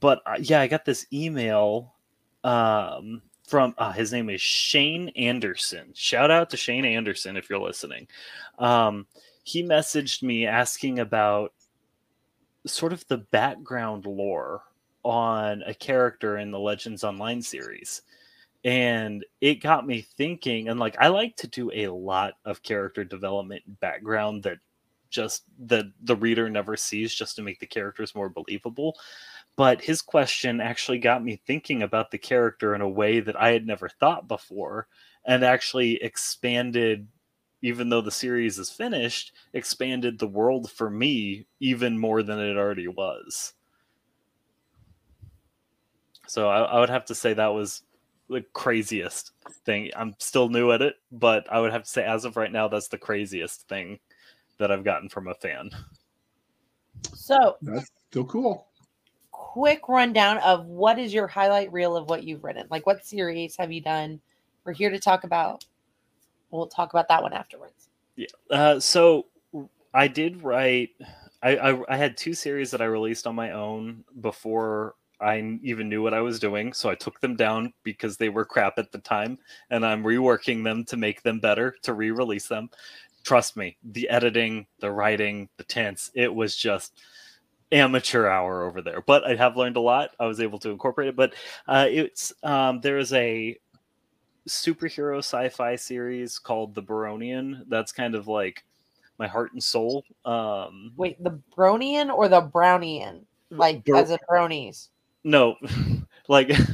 [0.00, 1.94] but uh, yeah, I got this email
[2.42, 5.92] um, from uh, his name is Shane Anderson.
[5.94, 8.08] Shout out to Shane Anderson if you're listening.
[8.58, 9.06] Um,
[9.44, 11.52] he messaged me asking about
[12.66, 14.62] sort of the background lore
[15.02, 18.02] on a character in the Legends Online series.
[18.64, 23.04] And it got me thinking, and like I like to do a lot of character
[23.04, 24.58] development background that
[25.10, 28.96] just the the reader never sees just to make the characters more believable
[29.56, 33.50] but his question actually got me thinking about the character in a way that I
[33.50, 34.88] had never thought before
[35.24, 37.06] and actually expanded
[37.62, 42.56] even though the series is finished expanded the world for me even more than it
[42.56, 43.54] already was.
[46.26, 47.82] So I, I would have to say that was
[48.28, 49.32] the craziest
[49.64, 49.90] thing.
[49.96, 52.66] I'm still new at it but i would have to say as of right now
[52.68, 53.98] that's the craziest thing
[54.58, 55.70] that i've gotten from a fan.
[57.14, 58.68] So, That's still cool.
[59.54, 62.66] Quick rundown of what is your highlight reel of what you've written?
[62.70, 64.20] Like, what series have you done?
[64.64, 65.64] we're here to talk about.
[66.50, 67.88] We'll talk about that one afterwards.
[68.16, 68.26] Yeah.
[68.50, 69.26] Uh, so
[69.92, 70.90] I did write.
[71.42, 75.88] I, I I had two series that I released on my own before I even
[75.88, 76.72] knew what I was doing.
[76.72, 79.38] So I took them down because they were crap at the time,
[79.70, 82.70] and I'm reworking them to make them better to re-release them.
[83.24, 87.00] Trust me, the editing, the writing, the tense, it was just
[87.74, 89.02] amateur hour over there.
[89.02, 90.10] But I have learned a lot.
[90.18, 91.16] I was able to incorporate it.
[91.16, 91.34] But
[91.66, 93.58] uh, it's um, there is a
[94.48, 97.64] superhero sci-fi series called The Baronian.
[97.68, 98.64] That's kind of like
[99.18, 100.04] my heart and soul.
[100.24, 103.22] Um, Wait, the Bronian or the Brownian?
[103.50, 104.88] Like Bro- as in bronies.
[105.22, 105.56] no,
[106.28, 106.64] like uh,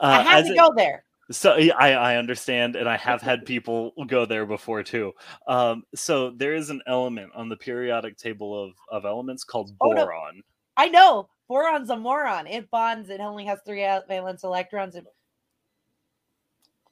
[0.00, 1.04] I had to go there.
[1.30, 5.12] So I, I understand, and I have had people go there before too.
[5.46, 9.92] Um, so there is an element on the periodic table of, of elements called Oh,
[9.92, 10.04] no.
[10.04, 10.42] boron.
[10.76, 11.28] I know.
[11.48, 12.46] Boron's a moron.
[12.46, 13.10] It bonds.
[13.10, 14.94] It only has three valence electrons.
[14.94, 15.06] And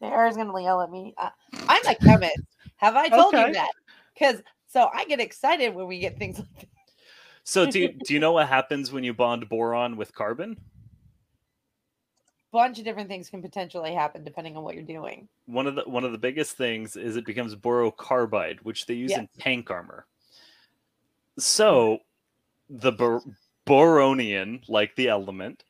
[0.01, 1.14] Sarah's gonna yell at me.
[1.18, 1.31] Uh,
[1.68, 2.38] I'm a chemist.
[2.77, 3.49] Have I told Okay.
[3.49, 3.72] you that?
[4.14, 6.68] Because so I get excited when we get things like that.
[7.44, 10.57] So do you, do you know what happens when you bond boron with carbon?
[12.57, 15.29] Bunch of different things can potentially happen depending on what you're doing.
[15.45, 19.12] One of the one of the biggest things is it becomes borocarbide, which they use
[19.12, 20.07] in tank armor.
[21.38, 21.99] So
[22.71, 23.23] the bor-
[23.66, 25.64] boronian, like the element,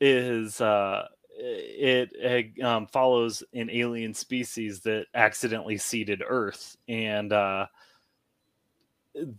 [0.00, 7.66] is uh, it, it um, follows an alien species that accidentally seeded Earth, and uh,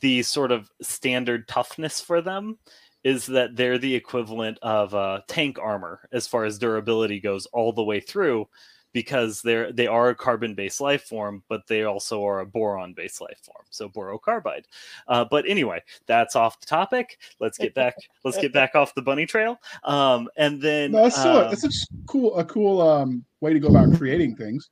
[0.01, 2.59] the sort of standard toughness for them
[3.03, 7.73] is that they're the equivalent of uh, tank armor as far as durability goes all
[7.73, 8.47] the way through
[8.93, 12.93] because they're they are a carbon based life form but they also are a boron
[12.93, 14.65] based life form so borocarbide
[15.07, 19.01] uh, but anyway that's off the topic let's get back let's get back off the
[19.01, 23.23] bunny trail um, and then No, that's still um, that's such cool a cool um
[23.39, 24.69] way to go about creating things.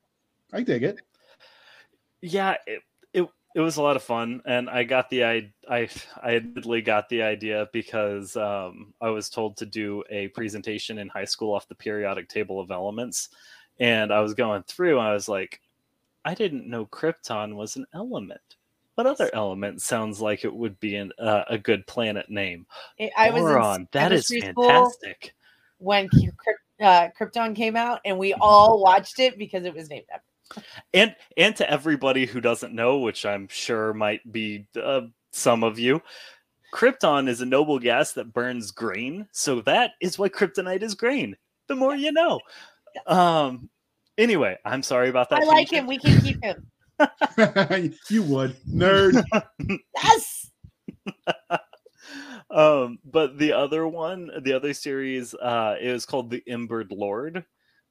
[0.53, 0.99] I dig it.
[2.21, 2.81] yeah it,
[3.55, 5.87] it was a lot of fun and i got the i i
[6.21, 11.09] i admittedly got the idea because um i was told to do a presentation in
[11.09, 13.29] high school off the periodic table of elements
[13.79, 15.61] and i was going through and i was like
[16.25, 18.55] i didn't know krypton was an element
[18.95, 22.65] what other element sounds like it would be an, uh, a good planet name
[23.17, 25.33] I was in that is fantastic
[25.77, 26.29] when K-
[26.81, 30.28] uh, Krypton came out, and we all watched it because it was named after.
[30.93, 35.77] And and to everybody who doesn't know which i'm sure might be uh, some of
[35.77, 36.01] you
[36.73, 41.35] krypton is a noble gas that burns green so that is why kryptonite is green
[41.67, 42.39] the more you know
[43.07, 43.69] um
[44.17, 45.87] anyway i'm sorry about that I like him.
[45.87, 46.67] We can keep him.
[48.09, 49.23] you would nerd.
[49.95, 50.51] Yes.
[52.51, 57.45] um but the other one the other series uh it was called the embered lord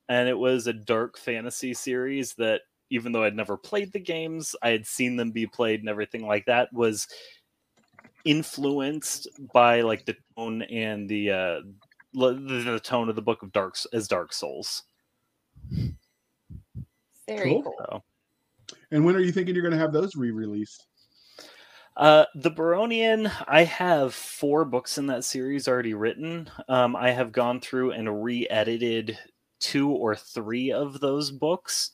[0.08, 4.54] and it was a dark fantasy series that even though i'd never played the games
[4.62, 7.06] i had seen them be played and everything like that was
[8.24, 11.60] influenced by like the tone and the uh
[12.18, 14.82] l- the, the tone of the book of dark as dark souls
[17.26, 17.62] Very Cool.
[17.62, 17.74] cool.
[17.78, 18.02] so
[18.90, 20.86] and when are you thinking you're going to have those re-released?
[21.96, 26.48] Uh, the Baronian, I have four books in that series already written.
[26.68, 29.18] Um, I have gone through and re-edited
[29.60, 31.92] two or three of those books,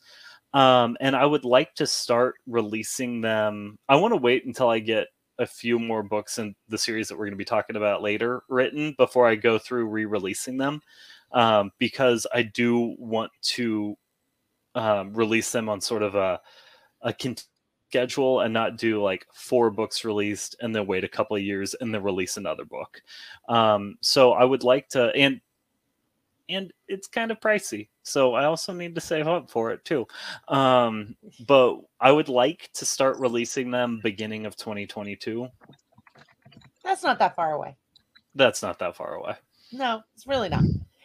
[0.53, 3.77] um, and I would like to start releasing them.
[3.89, 5.07] I want to wait until I get
[5.39, 8.43] a few more books in the series that we're going to be talking about later
[8.47, 10.81] written before I go through re-releasing them,
[11.33, 13.97] um, because I do want to
[14.75, 16.39] um, release them on sort of a
[17.01, 17.13] a
[17.89, 21.73] schedule and not do like four books released and then wait a couple of years
[21.75, 23.01] and then release another book.
[23.47, 25.39] Um, so I would like to and
[26.49, 27.89] and it's kind of pricey.
[28.03, 30.07] So I also need to save up for it too.
[30.47, 31.15] Um,
[31.47, 35.47] but I would like to start releasing them beginning of 2022.
[36.83, 37.75] That's not that far away.
[38.35, 39.35] That's not that far away.
[39.71, 40.63] No, it's really not.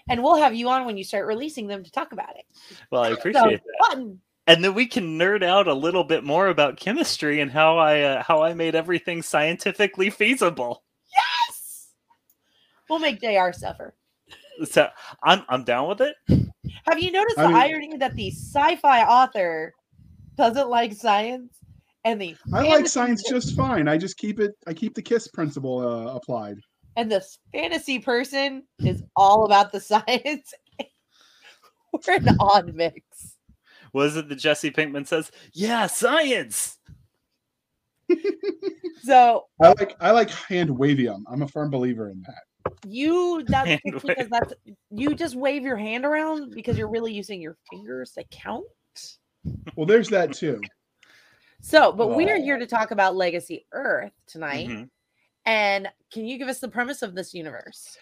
[0.09, 2.45] And we'll have you on when you start releasing them to talk about it.
[2.91, 3.87] Well, I So appreciate that.
[3.89, 4.19] fun.
[4.47, 8.01] And then we can nerd out a little bit more about chemistry and how I
[8.01, 10.83] uh, how I made everything scientifically feasible.
[11.49, 11.93] Yes.
[12.89, 13.95] We'll make JR suffer.
[14.65, 14.89] So
[15.23, 16.15] I'm I'm down with it.
[16.87, 19.73] Have you noticed I the mean- irony that the sci-fi author
[20.37, 21.53] doesn't like science
[22.05, 23.89] and the I like science just fine.
[23.89, 24.53] I just keep it.
[24.67, 26.57] I keep the kiss principle uh, applied.
[26.97, 30.53] and the fantasy person is all about the science.
[32.07, 33.37] We're an odd mix.
[33.93, 36.79] Was it the Jesse Pinkman says, "Yeah, science"?
[39.03, 39.97] So I like.
[40.01, 41.23] I like hand wavium.
[41.27, 42.43] I'm a firm believer in that.
[42.87, 44.55] You that's because that's
[44.91, 48.65] you just wave your hand around because you're really using your fingers to count.
[49.77, 50.61] Well, there's that too.
[51.63, 54.69] So, but we are here to talk about Legacy Earth tonight.
[54.69, 54.91] Mhm.
[55.45, 57.97] And can you give us the premise of this universe?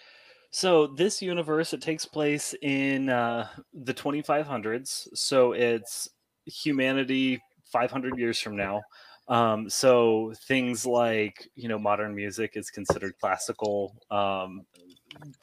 [0.51, 5.07] So this universe it takes place in uh, the 2500s.
[5.13, 6.09] So it's
[6.45, 8.81] humanity 500 years from now.
[9.29, 13.95] Um, so things like you know modern music is considered classical.
[14.11, 14.65] Um,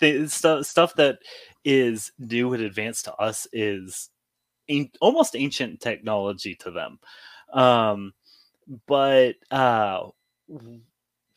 [0.01, 1.19] th- stuff stuff that
[1.65, 4.11] is new and advanced to us is
[5.01, 6.99] almost ancient technology to them.
[7.53, 8.13] Um,
[8.89, 10.09] but uh,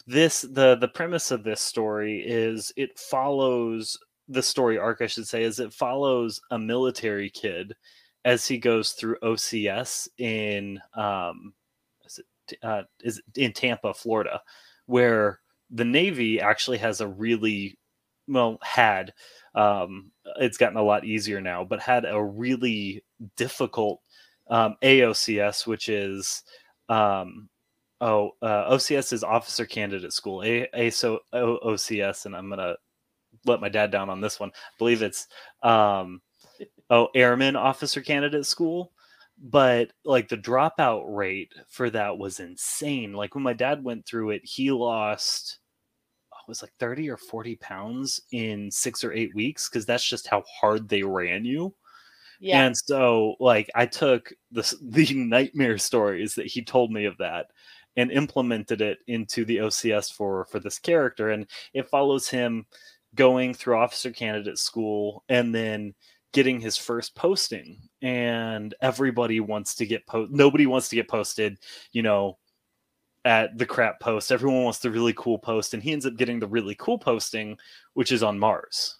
[0.08, 3.97] this the the premise of this story is it follows
[4.28, 7.76] the story arc i should say is it follows a military kid
[8.26, 11.54] as he goes through ocs in um
[12.64, 14.41] uh, is in tampa florida
[14.86, 15.39] where
[15.72, 17.78] the navy actually has a really
[18.28, 19.14] well had
[19.56, 23.04] um it's gotten a lot easier now but had a really
[23.36, 24.02] difficult
[24.50, 26.43] um aocs which is
[26.89, 27.50] um
[28.02, 30.41] Oh, uh, OCS is Officer Candidate School.
[30.43, 32.76] A ASO O- OCS, and I'm gonna
[33.45, 34.50] let my dad down on this one.
[34.50, 35.28] I believe it's
[35.64, 36.22] um,
[36.89, 38.93] oh Airman Officer Candidate School,
[39.42, 43.14] but like the dropout rate for that was insane.
[43.14, 45.60] Like when my dad went through it, he lost
[46.34, 50.28] oh, was like 30 or 40 pounds in six or eight weeks because that's just
[50.28, 51.74] how hard they ran you.
[52.40, 52.66] Yeah.
[52.66, 57.48] And so, like, I took the the nightmare stories that he told me of that
[57.98, 62.66] and implemented it into the OCS for for this character, and it follows him
[63.16, 65.94] going through officer candidate school and then
[66.32, 67.89] getting his first posting.
[68.02, 70.32] And everybody wants to get post.
[70.32, 71.60] Nobody wants to get posted,
[71.91, 72.38] you know,
[73.26, 74.32] at the crap post.
[74.32, 77.58] Everyone wants the really cool post, and he ends up getting the really cool posting,
[77.93, 78.97] which is on Mars.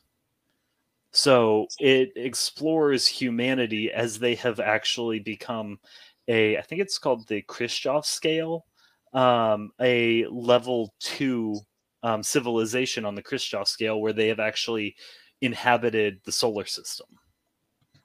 [1.12, 5.80] So it explores humanity as they have actually become
[6.28, 8.66] a, I think it's called the Kardashev scale,
[9.14, 11.60] um, a level two
[12.04, 14.95] um, civilization on the Kardashev scale where they have actually
[15.41, 17.08] inhabited the solar system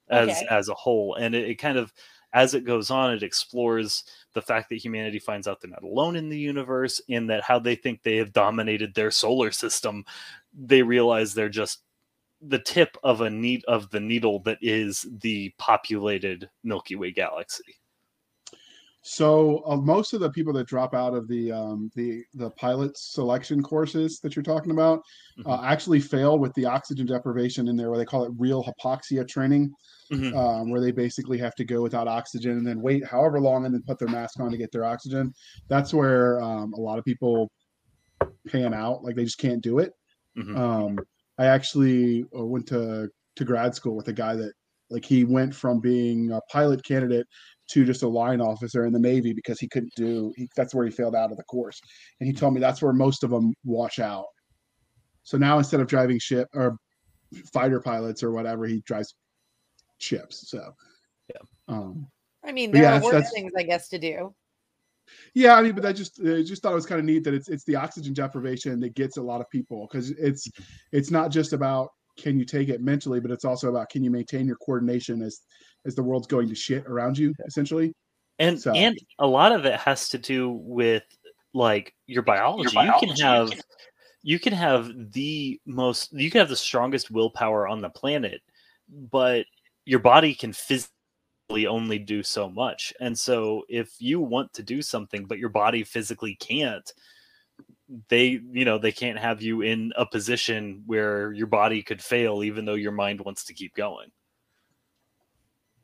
[0.09, 0.47] as Okay.
[0.51, 1.93] as a whole, and it, it kind of
[2.33, 4.03] as it goes on, it explores
[4.33, 7.61] the fact that humanity finds out they're not alone in the universe, in that how
[7.61, 10.05] they think they have dominated their solar system,
[10.53, 11.83] they realize they're just
[12.43, 17.77] the tip of a need of the needle that is the populated Milky Way galaxy.
[19.07, 22.97] So uh, most of the people that drop out of the um, the the pilot
[22.97, 25.03] selection courses that you're talking about
[25.45, 29.29] uh, actually fail with the oxygen deprivation in there, where they call it real hypoxia
[29.29, 29.73] training,
[30.13, 30.37] Mhm.
[30.37, 33.75] um, where they basically have to go without oxygen and then wait however long and
[33.75, 35.33] then put their mask on to get their oxygen.
[35.69, 37.51] That's where um, a lot of people
[38.49, 39.93] pan out, like they just can't do it.
[40.37, 40.57] Mhm.
[40.57, 40.99] Um,
[41.39, 44.53] I actually uh, went to to grad school with a guy that
[44.91, 47.27] like he went from being a pilot candidate
[47.71, 50.33] to just a line officer in the Navy because he couldn't do.
[50.37, 51.81] He, that's where he failed out of the course,
[52.21, 54.27] and he told me that's where most of them wash out.
[55.23, 56.77] So now instead of driving ship or
[57.53, 59.15] fighter pilots or whatever, he drives
[59.99, 60.49] ships.
[60.51, 60.75] So
[61.29, 61.41] Yeah.
[61.69, 62.07] Um,
[62.45, 64.35] I mean, there yeah, are that's- worse things, I guess, to do.
[65.35, 67.35] Yeah, I mean, but I just I just thought it was kind of neat that
[67.35, 70.51] it's it's the oxygen deprivation that gets a lot of people because it's
[70.93, 74.11] it's not just about can you take it mentally, but it's also about can you
[74.11, 75.41] maintain your coordination as
[75.85, 77.93] as the world's going to shit around you, essentially.
[78.39, 81.03] and So- and a lot of it has to do with
[81.53, 82.77] like your biology.
[82.79, 83.53] You can have
[84.23, 88.41] you can have the most you can have the strongest willpower on the planet,
[88.89, 89.45] but
[89.85, 92.93] your body can physically only do so much.
[93.01, 96.91] And so if you want to do something but your body physically can't,
[98.09, 102.43] they you know they can't have you in a position where your body could fail
[102.43, 104.11] even though your mind wants to keep going.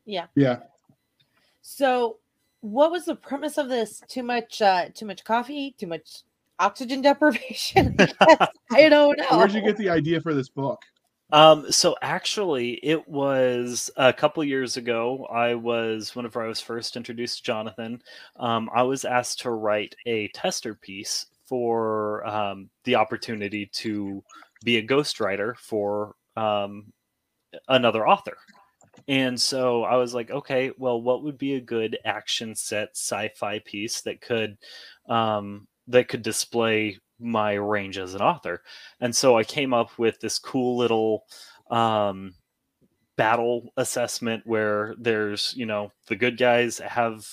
[0.07, 0.27] Yeah.
[0.35, 0.61] Yeah.
[1.63, 2.19] So,
[2.63, 4.03] what was the premise of this?
[4.09, 6.23] Too much, uh, too much coffee, too much
[6.59, 7.97] oxygen deprivation.
[8.21, 8.49] I.
[8.73, 9.27] I don't know.
[9.29, 10.81] So where'd you get the idea for this book?
[11.33, 15.27] Um, so actually, it was a couple years ago.
[15.27, 18.03] I was whenever I was first introduced to Jonathan.
[18.37, 24.23] Um, I was asked to write a tester piece for um, the opportunity to
[24.65, 26.93] be a ghostwriter for um,
[27.69, 28.37] another author.
[29.09, 33.61] And so I was like, okay, well, what would be a good action set sci-fi
[33.61, 34.59] piece that could
[35.09, 38.63] um, that could display my range as an author?
[39.01, 41.25] And so I came up with this cool little
[41.71, 42.35] um,
[43.17, 47.27] battle assessment where there's, you know, the good guys have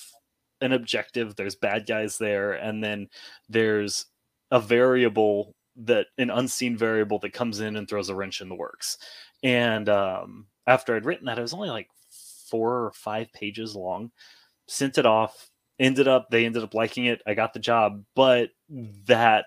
[0.61, 3.07] an objective, there's bad guys there, and then
[3.47, 4.05] there's
[4.51, 8.55] a variable that an unseen variable that comes in and throws a wrench in the
[8.55, 8.97] works.
[9.43, 11.87] And um, after I'd written that, it was only like
[12.49, 14.11] four or five pages long.
[14.67, 15.49] Sent it off.
[15.79, 17.21] Ended up they ended up liking it.
[17.27, 18.49] I got the job, but
[19.05, 19.45] that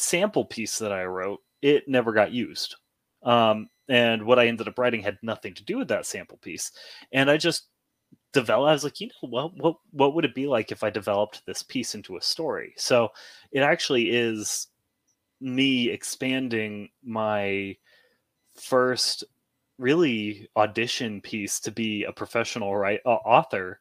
[0.00, 2.76] sample piece that I wrote, it never got used.
[3.22, 6.72] Um, and what I ended up writing had nothing to do with that sample piece.
[7.12, 7.66] And I just
[8.32, 8.70] developed.
[8.70, 11.44] I was like, you know, well, what what would it be like if I developed
[11.46, 12.72] this piece into a story?
[12.76, 13.08] So
[13.52, 14.68] it actually is
[15.40, 17.76] me expanding my
[18.54, 19.24] first
[19.78, 23.80] really audition piece to be a professional right uh, author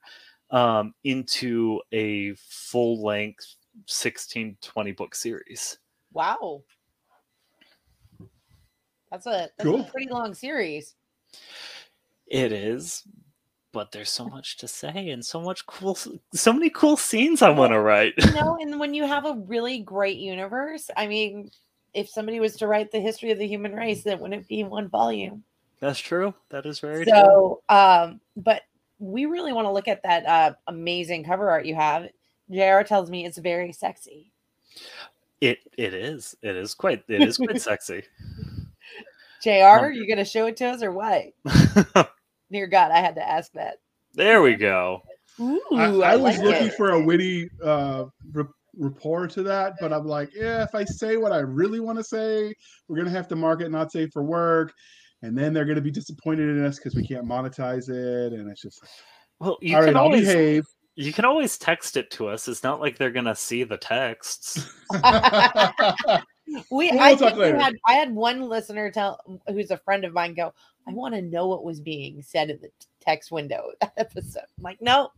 [0.52, 3.56] um, into a full length
[3.86, 5.78] 16 20 book series
[6.14, 6.64] Wow.
[9.12, 9.82] That's a that's Cool.
[9.82, 10.96] a pretty long series.
[12.28, 13.04] it is
[13.72, 15.96] but there's so much to say and so much cool
[16.34, 19.34] so many cool scenes i want to write You know, and when you have a
[19.48, 21.52] really great universe, I mean,
[21.94, 24.88] if somebody was to write the history of the human race, that wouldn't be one
[24.90, 25.44] volume.
[25.80, 28.64] that's true that is very true So, um, but
[29.00, 32.08] we really want to look at that uh, amazing cover art you have.
[32.52, 34.32] JR tells me it's very sexy.
[35.42, 38.04] It it is it is quite it is quite sexy
[39.44, 39.50] JR,
[39.86, 41.24] Um, you gonna show it to us or what?
[42.52, 43.78] Dear God, I had to ask that.
[44.14, 45.02] there we go
[45.40, 46.74] Ooh, I, I, I was like looking it.
[46.74, 48.44] for a witty uh, re-
[48.78, 52.04] rapport to that, but I'm like, yeah, if I say what I really want to
[52.04, 52.54] say,
[52.88, 54.74] we're gonna have to mark it not safe for work,
[55.22, 58.62] and then they're gonna be disappointed in us because we can't monetize it, and it's
[58.62, 58.82] just
[59.40, 60.02] well you all can right.
[60.02, 60.66] I'll behave.
[61.00, 64.74] You can always text it to us it's not like they're gonna see the texts
[66.72, 70.14] we We'll I think we had I had one listener tell who's a friend of
[70.14, 70.54] mine go,
[70.88, 72.70] I want to know what was being said in the
[73.00, 74.44] text window that episode.
[74.58, 75.12] I'm like, no,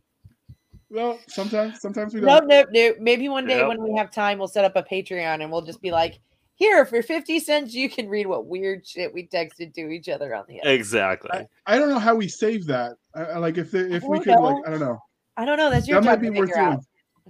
[0.90, 2.48] well, sometimes, sometimes we no, don't.
[2.48, 2.94] no, no.
[3.00, 3.68] Maybe one day Yep.
[3.68, 6.20] when we have time, we'll set up a Patreon and we'll just be like,
[6.54, 10.34] here for 50 cents, you can read what weird shit we texted to each other
[10.34, 10.68] on the end.
[10.68, 12.98] exactly I, I don't know how we save that.
[13.14, 14.66] I, I like if the, if we don't could like.
[14.66, 14.98] I don't know.
[15.36, 15.70] I don't know.
[15.70, 16.74] That's your That might job be to worth figure doing.
[16.74, 16.84] out.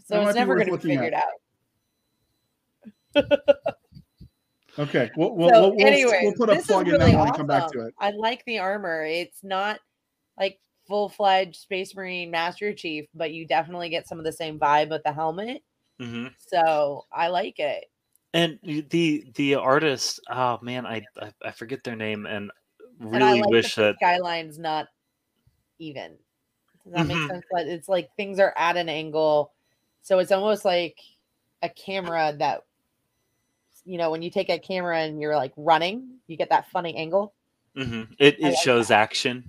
[0.07, 1.25] So might it's never going to be looking figured at.
[3.17, 3.39] out.
[4.79, 7.11] Okay, we'll we'll, so we'll, we'll- anyway, we'll put a this plug is in really
[7.13, 7.33] when awesome.
[7.33, 7.95] we come back to it.
[7.99, 9.05] I like the armor.
[9.05, 9.79] It's not
[10.39, 14.59] like full fledged Space Marine Master Chief, but you definitely get some of the same
[14.59, 15.63] vibe with the helmet.
[16.01, 17.85] hmm So I like it.
[18.33, 22.51] and the the artist oh man I, I i forget their name and
[22.99, 24.87] really and I like wish that the that skyline's not
[25.79, 26.17] even.
[26.85, 27.09] Does that Mhm.
[27.09, 27.45] make sense?
[27.53, 29.53] Like it's like things are at an angle,
[30.03, 30.99] so it's almost like
[31.63, 32.65] a camera that
[33.85, 36.97] you know when you take a camera and you're like running, you get that funny
[36.97, 37.35] angle.
[37.77, 38.15] Mhm.
[38.19, 39.45] it, it like shows action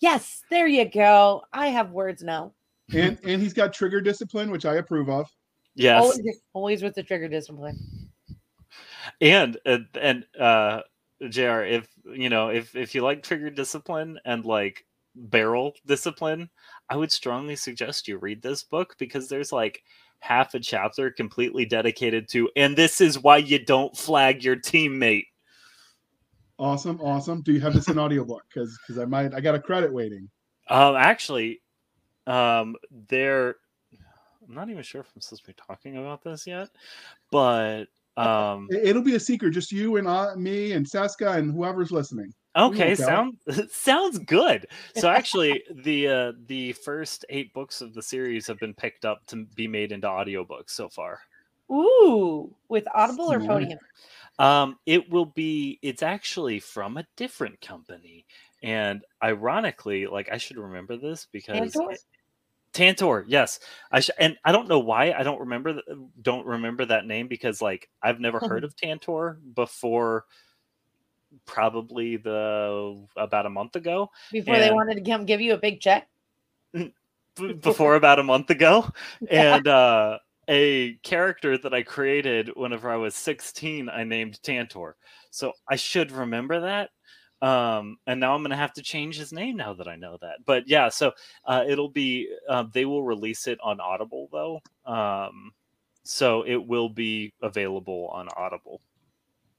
[0.00, 1.44] Yes, there you go.
[1.52, 2.52] I have words now.
[2.92, 5.30] And and he's got trigger discipline, which I approve of.
[5.74, 7.78] yes Always, always with the trigger discipline.
[9.20, 10.80] and and, and uh
[11.28, 14.84] jr if you know if if you like trigger discipline and like
[15.16, 16.48] barrel discipline
[16.90, 19.82] i would strongly suggest you read this book because there's like
[20.20, 25.24] half a chapter completely dedicated to and this is why you don't flag your teammate
[26.58, 27.42] Awesome, awesome.
[27.42, 28.42] Do you have this in audiobook?
[28.48, 30.28] Because because I might I got a credit waiting.
[30.70, 31.60] Um, actually,
[32.26, 32.76] um,
[33.08, 33.56] there.
[34.48, 36.70] I'm not even sure if I'm supposed to be talking about this yet,
[37.30, 41.52] but um, It- It'll be a secret, just you and I, me and Seska and
[41.52, 42.32] whoever's listening.
[42.56, 43.38] Okay, won't sound
[43.70, 44.66] sounds good.
[44.96, 49.26] So actually, the uh, the first eight books of the series have been picked up
[49.28, 51.20] to be made into audiobooks so far.
[51.70, 53.78] Ooh, with Audible or Podium?
[54.38, 55.78] Um, it will be.
[55.82, 58.24] It's actually from a different company,
[58.62, 61.92] and ironically, like I should remember this because Tantor?
[61.92, 62.00] it-
[62.72, 63.58] Tantor, yes.
[63.90, 67.26] I sh- and I don't know why I don't remember th- don't remember that name
[67.26, 70.26] because like I've never heard of Tantor before
[71.44, 75.80] probably the about a month ago Before they wanted to come give you a big
[75.80, 76.08] check.
[77.60, 78.88] before about a month ago
[79.30, 80.18] and uh
[80.48, 84.96] a character that I created whenever I was 16 I named Tantor.
[85.30, 86.90] So I should remember that.
[87.46, 90.18] Um and now I'm going to have to change his name now that I know
[90.22, 90.38] that.
[90.46, 91.12] But yeah, so
[91.44, 94.60] uh it'll be uh, they will release it on Audible though.
[94.84, 95.52] Um
[96.04, 98.80] so it will be available on Audible.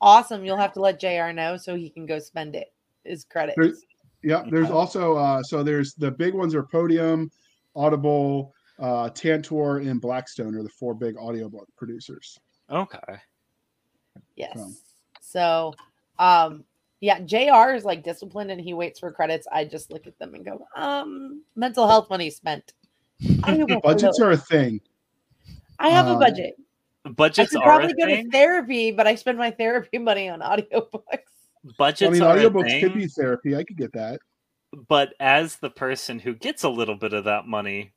[0.01, 0.45] Awesome.
[0.45, 2.71] You'll have to let JR know so he can go spend it.
[3.03, 3.57] His credits.
[3.57, 3.81] There's-
[4.23, 7.31] Yeah, there's also uh so there's the big ones are Podium,
[7.75, 12.39] Audible, uh Tantor, and Blackstone are the four big audiobook producers.
[12.69, 13.15] Okay.
[14.35, 14.57] Yes.
[14.59, 14.75] Um,
[15.21, 15.73] So,
[16.19, 16.63] um,
[16.99, 19.45] yeah, JR is like disciplined and he waits for credits.
[19.51, 22.73] I just look at them and go, um, mental health money spent.
[23.43, 24.81] I have a, Budgets are a thing.
[25.79, 26.19] I have a uh,
[27.09, 27.39] budget.
[27.39, 30.29] I Budgets should are probably a go to therapy, but I spend my therapy money
[30.29, 31.01] on audiobooks.
[31.77, 33.55] Budgets I mean, are a audiobooks could be therapy.
[33.55, 34.19] I could get that.
[34.87, 37.93] but as the person who gets a little bit of that money,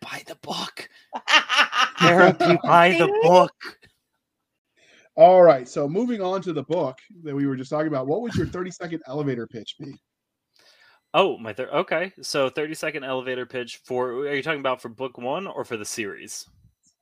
[0.00, 0.88] buy the book.
[2.00, 3.54] Therapy, buy the book.
[5.14, 5.66] All right.
[5.66, 8.46] So moving on to the book that we were just talking about, what would your
[8.46, 9.94] 30 second elevator pitch be?
[11.14, 11.70] Oh, my third.
[11.70, 14.10] Okay, so thirty second elevator pitch for.
[14.10, 16.46] Are you talking about for book one or for the series?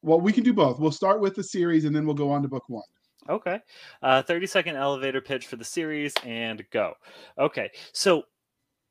[0.05, 0.79] Well, we can do both.
[0.79, 2.85] We'll start with the series and then we'll go on to book one.
[3.27, 3.59] Okay,
[4.03, 6.93] uh, thirty second elevator pitch for the series and go.
[7.39, 8.25] Okay, so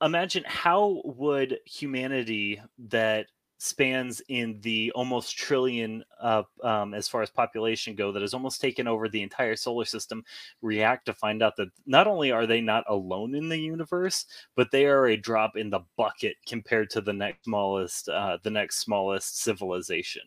[0.01, 2.59] imagine how would humanity
[2.89, 3.27] that
[3.63, 8.59] spans in the almost trillion uh, um, as far as population go that has almost
[8.59, 10.21] taken over the entire solar system
[10.61, 14.25] react to find out that not only are they not alone in the universe
[14.57, 18.51] but they are a drop in the bucket compared to the next smallest uh, the
[18.51, 20.23] next smallest civilization.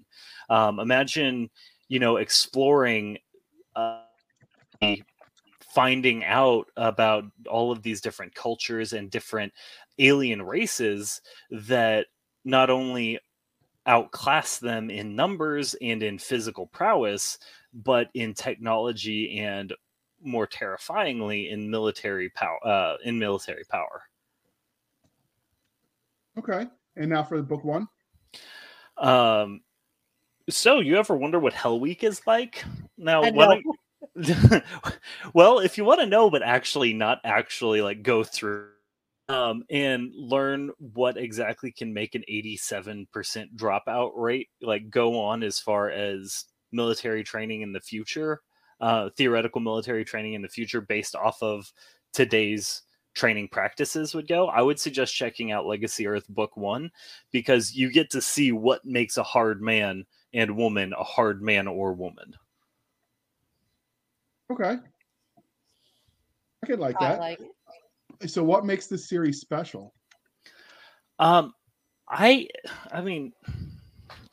[0.48, 1.50] Um, imagine
[1.88, 3.18] you know exploring
[3.74, 4.00] uh,
[5.60, 9.52] finding out about all of these different cultures and different
[9.98, 11.20] alien races
[11.50, 12.06] that
[12.46, 13.18] not only
[13.86, 17.38] outclass them in numbers and in physical prowess,
[17.72, 19.72] but in technology and
[20.22, 22.58] more terrifyingly in military power.
[22.64, 24.02] Uh, in military power.
[26.38, 26.66] Okay,
[26.96, 27.88] and now for the book one.
[28.98, 29.62] Um,
[30.48, 32.64] so you ever wonder what Hell Week is like?
[32.98, 33.62] Now, I why
[34.14, 34.60] know.
[35.34, 38.68] well, if you want to know, but actually not actually like go through
[39.28, 43.06] um, and learn what exactly can make an 87%
[43.56, 48.40] dropout rate like go on as far as military training in the future,
[48.80, 51.72] uh, theoretical military training in the future based off of
[52.12, 52.82] today's
[53.14, 56.90] training practices would go, I would suggest checking out Legacy Earth Book One
[57.32, 60.04] because you get to see what makes a hard man
[60.34, 62.34] and woman a hard man or woman.
[64.52, 64.76] Okay.
[66.62, 67.20] I could like I that.
[67.20, 67.55] like it.
[68.26, 69.94] So what makes this series special?
[71.18, 71.52] Um,
[72.08, 72.48] I,
[72.92, 73.32] I mean,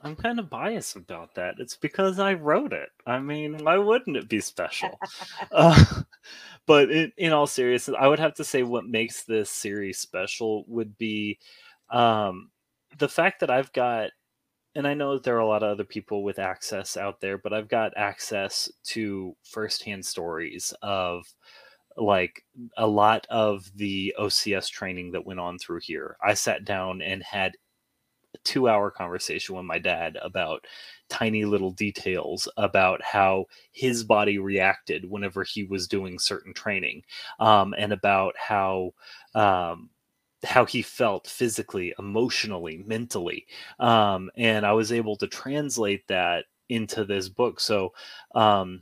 [0.04, 1.56] I'm kind of biased about that.
[1.60, 2.90] It's because I wrote it.
[3.08, 5.00] I mean, why wouldn't it be special?
[5.52, 5.86] uh,
[6.68, 10.66] but in, in all seriousness, I would have to say what makes this series special
[10.68, 11.40] would be
[11.90, 12.50] um,
[12.98, 14.12] the fact that I've got,
[14.76, 17.54] and I know there are a lot of other people with access out there, but
[17.54, 21.26] I've got access to firsthand stories of
[21.98, 22.44] like
[22.78, 26.18] a lot of the OCS training that went on through here.
[26.24, 27.54] I sat down and had
[28.36, 30.66] a two hour conversation with my dad about
[31.10, 37.04] tiny little details about how his body reacted whenever he was doing certain training
[37.40, 38.92] um, and about how
[39.36, 39.90] um,
[40.44, 43.46] how he felt physically emotionally mentally
[43.80, 47.94] um, and i was able to translate that into this book so
[48.36, 48.82] um,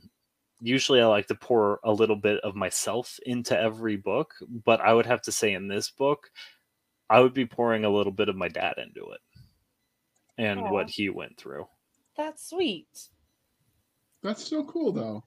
[0.62, 4.34] usually I like to pour a little bit of myself into every book,
[4.64, 6.30] but I would have to say in this book,
[7.10, 9.20] I would be pouring a little bit of my dad into it
[10.38, 10.70] and Aw.
[10.70, 11.66] what he went through.
[12.16, 13.08] That's sweet.
[14.22, 15.24] That's so cool though.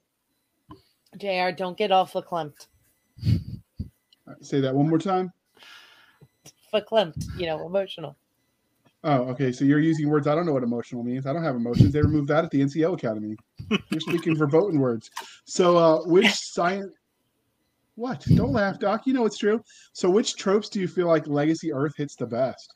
[1.18, 2.68] JR, don't get all verklempt.
[3.24, 3.30] All
[4.28, 5.32] right, Say that one more time.
[6.74, 8.16] Verklempt, you know, emotional.
[9.06, 9.52] Oh, okay.
[9.52, 11.28] So you're using words I don't know what emotional means.
[11.28, 11.94] I don't have emotions.
[11.94, 13.38] They removed that at the NCO Academy.
[13.92, 15.12] You're speaking verboten words.
[15.46, 16.92] So, uh, which science?
[17.94, 18.26] What?
[18.34, 19.06] Don't laugh, Doc.
[19.06, 19.64] You know it's true.
[19.94, 22.74] So, which tropes do you feel like Legacy Earth hits the best?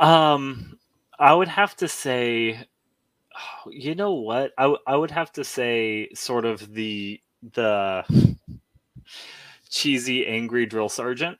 [0.00, 0.76] Um,
[1.20, 2.66] I would have to say,
[3.70, 4.50] you know what?
[4.58, 7.20] I I would have to say sort of the
[7.52, 8.04] the
[9.70, 11.38] cheesy angry drill sergeant.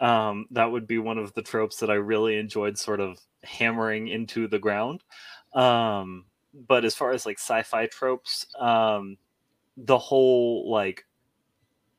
[0.00, 4.08] Um, that would be one of the tropes that I really enjoyed sort of hammering
[4.08, 5.02] into the ground.
[5.52, 6.24] Um,
[6.54, 9.18] but as far as like sci-fi tropes, um,
[9.76, 11.06] the whole like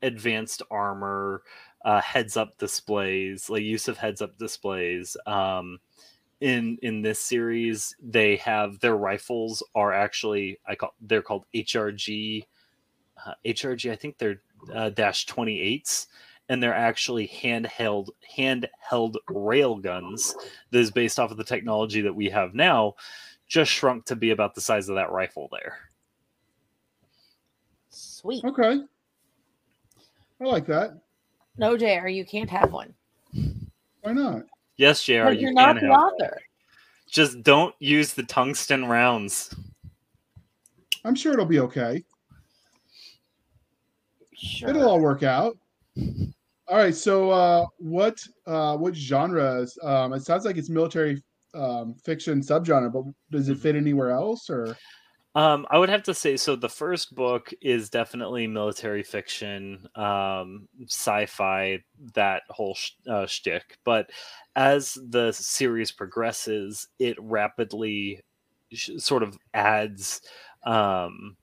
[0.01, 1.43] advanced armor,
[1.83, 5.17] uh, heads up displays, like use of heads up displays.
[5.25, 5.79] Um,
[6.39, 12.45] in in this series, they have their rifles are actually I call they're called HRG,
[13.25, 13.91] uh, HRG.
[13.91, 14.41] I think they're
[14.73, 16.07] uh, dash twenty eights,
[16.51, 20.35] and they're actually handheld handheld rail guns
[20.69, 22.93] that is based off of the technology that we have now,
[23.47, 25.77] just shrunk to be about the size of that rifle there.
[27.89, 28.43] Sweet.
[28.43, 28.81] Okay.
[30.41, 30.99] I like that.
[31.57, 32.93] No, JR, you can't have one.
[34.01, 34.43] Why not?
[34.75, 35.23] Yes, Jr.
[35.23, 35.99] But You you're can not have the one.
[36.01, 36.37] author.
[37.09, 39.55] Just don't use the tungsten rounds.
[41.05, 42.03] I'm sure it'll be okay.
[44.35, 44.69] Sure.
[44.69, 45.57] It'll all work out.
[46.71, 46.95] All right.
[46.95, 49.77] So, uh, what uh, what genres?
[49.83, 51.21] Um, it sounds like it's military
[51.53, 54.49] um, fiction subgenre, but does it fit anywhere else?
[54.49, 54.77] Or
[55.35, 56.55] Um, I would have to say so.
[56.55, 61.83] The first book is definitely military fiction, um, sci-fi,
[62.15, 63.77] that whole sh- uh, shtick.
[63.83, 64.09] But
[64.55, 68.21] as the series progresses, it rapidly
[68.71, 70.21] sh- sort of adds.
[70.63, 71.35] Um,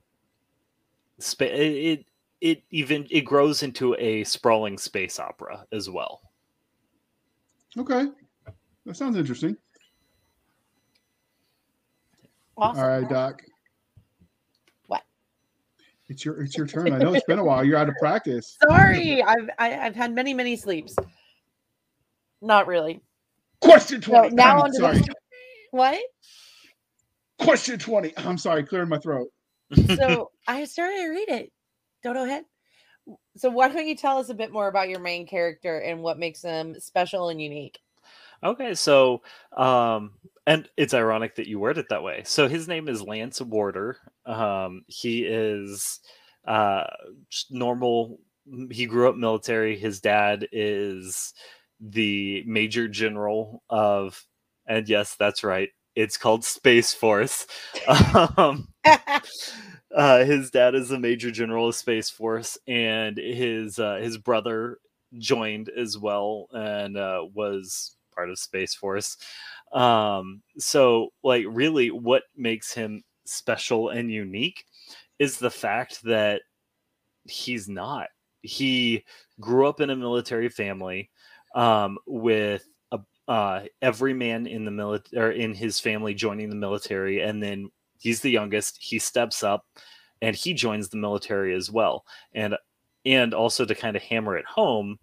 [1.18, 2.06] spa- it
[2.40, 6.20] it even it grows into a sprawling space opera as well.
[7.76, 8.06] Okay,
[8.86, 9.56] that sounds interesting.
[12.56, 12.82] Awesome.
[12.82, 13.42] All right, Doc.
[14.86, 15.02] What?
[16.08, 16.92] It's your it's your turn.
[16.92, 17.64] I know it's been a while.
[17.64, 18.56] You're out of practice.
[18.68, 20.96] Sorry, I've I, I've had many many sleeps.
[22.40, 23.00] Not really.
[23.60, 24.34] Question No, twenty.
[24.36, 24.98] now on to sorry.
[24.98, 25.14] the
[25.72, 25.98] what?
[27.40, 28.12] Question twenty.
[28.16, 28.62] I'm sorry.
[28.64, 29.28] Clearing my throat.
[29.96, 31.52] So I started to read it.
[32.02, 32.44] Dodo head.
[33.36, 36.18] So why don't you tell us a bit more about your main character and what
[36.18, 37.78] makes them special and unique?
[38.42, 39.22] Okay, so
[39.56, 40.12] um
[40.46, 42.22] and it's ironic that you word it that way.
[42.24, 43.96] So his name is Lance Warder.
[44.26, 46.00] Um he is
[46.46, 46.84] uh
[47.30, 48.20] just normal
[48.70, 49.76] he grew up military.
[49.78, 51.34] His dad is
[51.80, 54.22] the major general of
[54.66, 55.70] and yes, that's right.
[55.94, 57.46] It's called Space Force.
[58.36, 58.68] um
[59.94, 64.78] uh, his dad is a major general of Space Force, and his uh, his brother
[65.18, 69.16] joined as well and uh, was part of Space Force.
[69.72, 74.64] Um, so, like, really, what makes him special and unique
[75.18, 76.42] is the fact that
[77.24, 78.08] he's not.
[78.42, 79.04] He
[79.40, 81.10] grew up in a military family
[81.54, 82.64] um, with
[83.28, 88.20] uh, every man in the military in his family joining the military, and then he's
[88.20, 88.78] the youngest.
[88.80, 89.66] He steps up
[90.22, 92.04] and he joins the military as well.
[92.32, 92.56] And
[93.04, 94.98] and also to kind of hammer it home,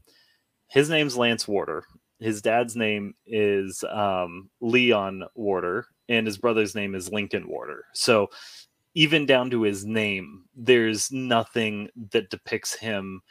[0.67, 1.83] his name's Lance Warder.
[2.19, 7.85] His dad's name is um, Leon Warder, and his brother's name is Lincoln Warder.
[7.93, 8.29] So
[8.93, 13.21] even down to his name, there's nothing that depicts him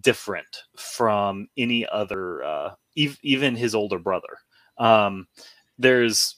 [0.00, 4.38] different from any other, uh, ev- even his older brother.
[4.78, 5.26] Um,
[5.78, 6.36] there's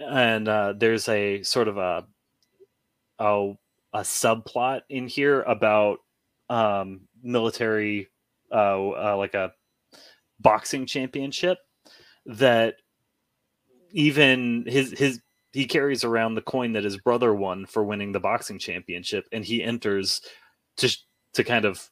[0.00, 2.06] and uh, there's a sort of a
[3.24, 3.56] a,
[3.94, 5.98] a subplot in here about
[6.50, 8.08] um, military,
[8.52, 9.52] uh, uh, like a
[10.40, 11.58] boxing championship
[12.26, 12.76] that
[13.90, 15.20] even his his
[15.52, 19.44] he carries around the coin that his brother won for winning the boxing championship, and
[19.44, 20.20] he enters
[20.76, 20.94] to
[21.32, 21.90] to kind of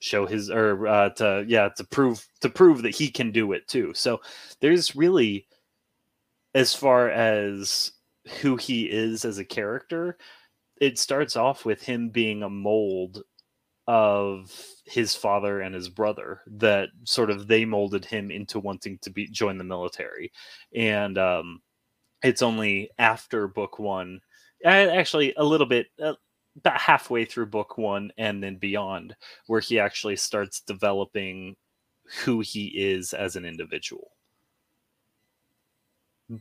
[0.00, 3.66] show his or uh, to yeah to prove to prove that he can do it
[3.68, 3.92] too.
[3.94, 4.20] So
[4.60, 5.46] there's really
[6.54, 7.92] as far as
[8.40, 10.18] who he is as a character,
[10.80, 13.22] it starts off with him being a mold
[13.86, 14.52] of
[14.84, 19.28] his father and his brother that sort of they molded him into wanting to be
[19.28, 20.32] join the military.
[20.74, 21.60] And um
[22.22, 24.20] it's only after book one
[24.64, 26.14] actually a little bit uh,
[26.56, 29.16] about halfway through book one and then beyond
[29.46, 31.56] where he actually starts developing
[32.24, 34.10] who he is as an individual.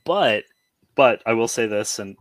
[0.04, 0.44] But
[0.96, 2.18] but i will say this and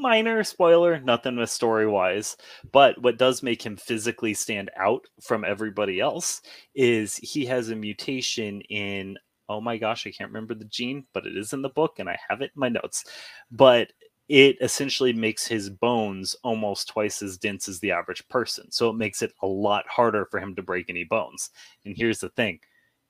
[0.00, 2.36] minor spoiler, nothing with story wise.
[2.72, 6.42] But what does make him physically stand out from everybody else
[6.74, 9.16] is he has a mutation in,
[9.48, 12.08] oh my gosh, I can't remember the gene, but it is in the book and
[12.08, 13.04] I have it in my notes.
[13.50, 13.92] But
[14.28, 18.70] it essentially makes his bones almost twice as dense as the average person.
[18.70, 21.50] So it makes it a lot harder for him to break any bones.
[21.84, 22.60] And here's the thing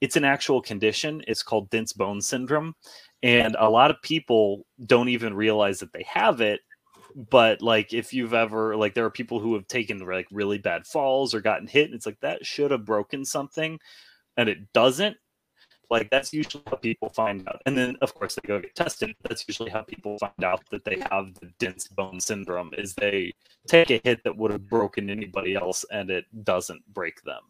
[0.01, 1.23] it's an actual condition.
[1.29, 2.75] It's called dense bone syndrome.
[3.23, 6.61] And a lot of people don't even realize that they have it
[7.15, 10.87] but like if you've ever like there are people who have taken like really bad
[10.87, 13.79] falls or gotten hit and it's like that should have broken something
[14.37, 15.17] and it doesn't
[15.91, 19.15] like that's usually how people find out and then of course they go get tested
[19.23, 23.33] that's usually how people find out that they have the dense bone syndrome is they
[23.67, 27.43] take a hit that would have broken anybody else and it doesn't break them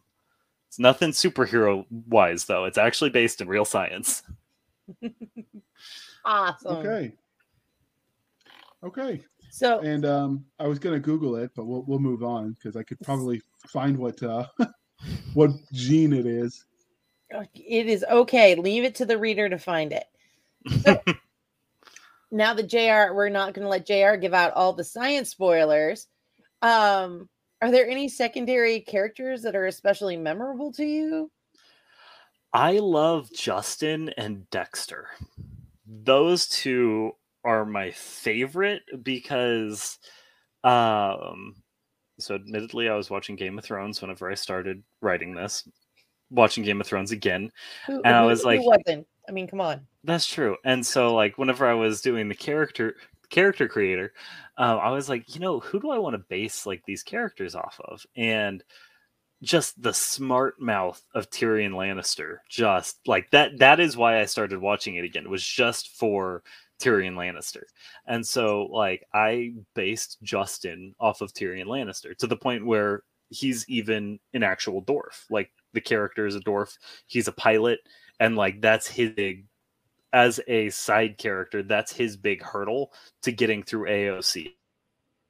[0.67, 4.23] it's nothing superhero wise though it's actually based in real science
[6.25, 6.77] Awesome.
[6.77, 7.13] Okay.
[8.83, 9.21] Okay.
[9.51, 12.83] So And um, I was gonna Google it, but we'll we'll move on because I
[12.83, 14.47] could probably find what uh,
[15.33, 16.65] what gene it is.
[17.29, 18.55] it is okay.
[18.55, 20.05] Leave it to the reader to find it.
[20.83, 21.01] So,
[22.31, 26.07] now that JR, we're not going to let JR give out all the science spoilers.
[26.61, 27.27] Um,
[27.61, 31.29] are there any secondary characters that are especially memorable to you?
[32.53, 35.09] I love Justin and Dexter.
[35.85, 39.97] Those two are my favorite because
[40.63, 41.55] um
[42.19, 45.67] so admittedly I was watching Game of Thrones whenever I started writing this.
[46.29, 47.51] Watching Game of Thrones again.
[47.87, 49.07] Who, And I was who like- wasn't?
[49.27, 49.85] I mean, come on.
[50.03, 50.57] That's true.
[50.65, 52.95] And so like whenever I was doing the character
[53.29, 54.13] character creator,
[54.57, 57.55] um, I was like, you know, who do I want to base like these characters
[57.55, 58.05] off of?
[58.15, 58.63] And
[59.41, 63.57] just the smart mouth of Tyrion Lannister, just like that.
[63.57, 65.23] That is why I started watching it again.
[65.23, 66.43] It was just for
[66.81, 67.63] Tyrion Lannister.
[68.07, 73.67] And so, like, I based Justin off of Tyrion Lannister to the point where he's
[73.69, 75.25] even an actual dwarf.
[75.29, 76.77] Like, the character is a dwarf,
[77.07, 77.79] he's a pilot,
[78.19, 79.45] and like, that's his big
[80.13, 84.51] as a side character, that's his big hurdle to getting through AOC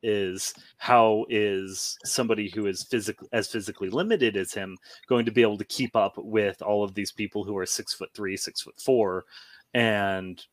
[0.04, 4.78] is how is somebody who is physically as physically limited as him
[5.08, 7.94] going to be able to keep up with all of these people who are six
[7.94, 9.26] foot three, six foot four,
[9.74, 10.44] and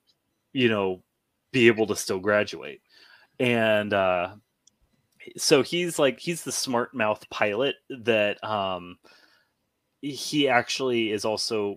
[0.58, 1.00] you know,
[1.52, 2.80] be able to still graduate.
[3.38, 4.34] And uh
[5.36, 8.98] so he's like he's the smart mouth pilot that um
[10.00, 11.76] he actually is also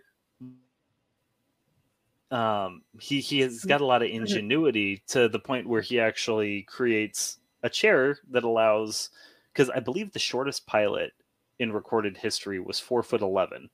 [2.32, 4.22] um, he he has got a lot of mm-hmm.
[4.22, 9.10] ingenuity to the point where he actually creates a chair that allows
[9.54, 11.12] because I believe the shortest pilot
[11.60, 13.70] in recorded history was four foot eleven,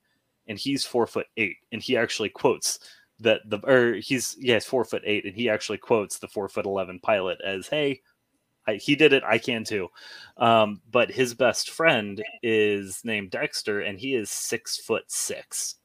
[0.48, 2.80] and he's four foot eight, and he actually quotes
[3.20, 6.66] that the or he's yes four foot eight, and he actually quotes the four foot
[6.66, 8.02] eleven pilot as hey.
[8.66, 9.24] I, he did it.
[9.24, 9.88] I can too.
[10.36, 15.76] Um, but his best friend is named Dexter, and he is six foot six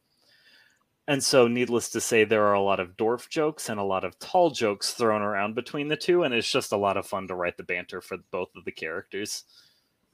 [1.08, 4.06] and so, needless to say, there are a lot of dwarf jokes and a lot
[4.06, 7.28] of tall jokes thrown around between the two, and it's just a lot of fun
[7.28, 9.44] to write the banter for both of the characters.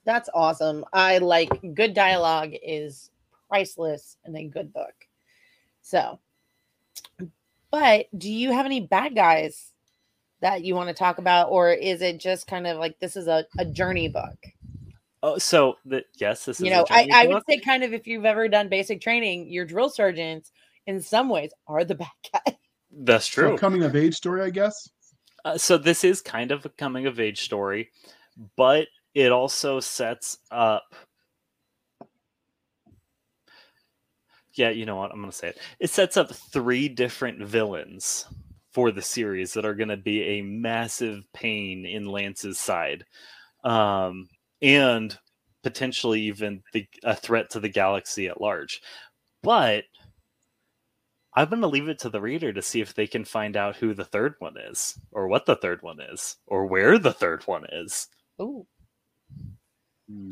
[0.03, 0.83] That's awesome.
[0.91, 3.11] I like good dialogue is
[3.47, 4.93] priceless in a good book.
[5.81, 6.19] So,
[7.71, 9.71] but do you have any bad guys
[10.41, 13.27] that you want to talk about, or is it just kind of like this is
[13.27, 14.37] a, a journey book?
[15.21, 18.07] Oh, so the yes, this is you know, I, I would say kind of if
[18.07, 20.51] you've ever done basic training, your drill sergeants
[20.87, 22.57] in some ways are the bad guy.
[22.91, 23.49] That's true.
[23.49, 24.89] So coming of age story, I guess.
[25.45, 27.89] Uh, so this is kind of a coming of age story,
[28.55, 30.95] but it also sets up.
[34.59, 35.11] Yeah, you know what?
[35.11, 35.59] I'm going to say it.
[35.79, 38.25] It sets up three different villains
[38.73, 43.05] for the series that are going to be a massive pain in Lance's side,
[43.63, 44.27] um,
[44.61, 45.17] and
[45.63, 48.81] potentially even the, a threat to the galaxy at large.
[49.43, 49.85] But
[51.33, 53.77] I'm going to leave it to the reader to see if they can find out
[53.77, 57.43] who the third one is, or what the third one is, or where the third
[57.47, 58.09] one is.
[58.41, 58.67] Ooh,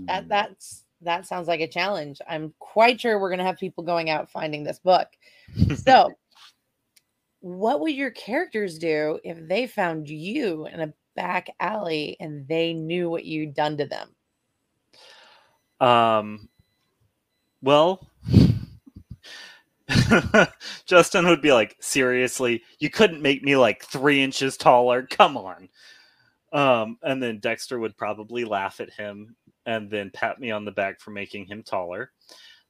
[0.08, 2.22] that that's that sounds like a challenge.
[2.28, 5.08] I'm quite sure we're going to have people going out finding this book.
[5.76, 6.12] So,
[7.40, 12.74] what would your characters do if they found you in a back alley and they
[12.74, 14.10] knew what you'd done to them?
[15.80, 16.50] Um,
[17.62, 18.10] well,
[20.86, 25.04] Justin would be like, seriously, you couldn't make me like three inches taller.
[25.04, 25.70] Come on.
[26.52, 29.36] Um, and then Dexter would probably laugh at him
[29.68, 32.12] and then pat me on the back for making him taller.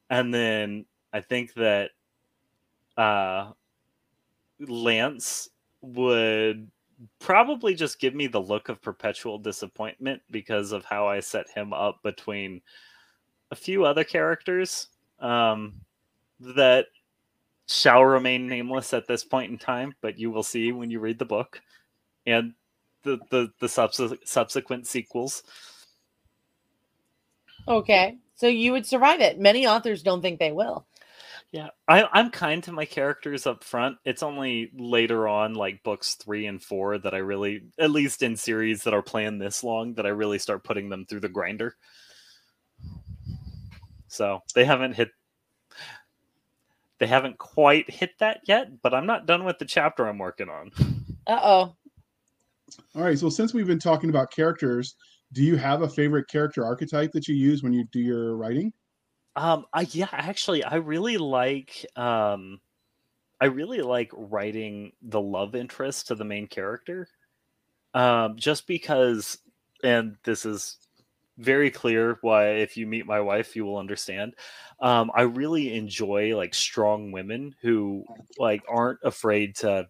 [0.09, 1.91] And then I think that
[2.97, 3.51] uh,
[4.59, 5.49] Lance
[5.81, 6.69] would
[7.19, 11.71] probably just give me the look of perpetual disappointment because of how I set him
[11.71, 12.61] up between
[13.51, 14.87] a few other characters
[15.19, 15.73] um,
[16.39, 16.87] that
[17.67, 21.19] shall remain nameless at this point in time, but you will see when you read
[21.19, 21.61] the book
[22.25, 22.53] and
[23.03, 25.43] the the, the subs- subsequent sequels.
[27.67, 29.39] Okay, so you would survive it.
[29.39, 30.85] Many authors don't think they will.
[31.51, 33.97] Yeah, I, I'm kind to my characters up front.
[34.03, 38.35] It's only later on, like books three and four, that I really, at least in
[38.35, 41.75] series that are planned this long, that I really start putting them through the grinder.
[44.07, 45.09] So they haven't hit
[46.99, 50.49] they haven't quite hit that yet, but I'm not done with the chapter I'm working
[50.49, 50.71] on.
[51.27, 51.75] Uh oh.
[52.95, 53.17] All right.
[53.17, 54.95] So since we've been talking about characters,
[55.33, 58.73] do you have a favorite character archetype that you use when you do your writing?
[59.35, 62.59] Um, I yeah, actually, I really like um,
[63.39, 67.07] I really like writing the love interest to the main character.
[67.93, 69.39] Um, just because,
[69.83, 70.77] and this is
[71.37, 74.33] very clear why if you meet my wife you will understand
[74.79, 78.03] um, i really enjoy like strong women who
[78.39, 79.87] like aren't afraid to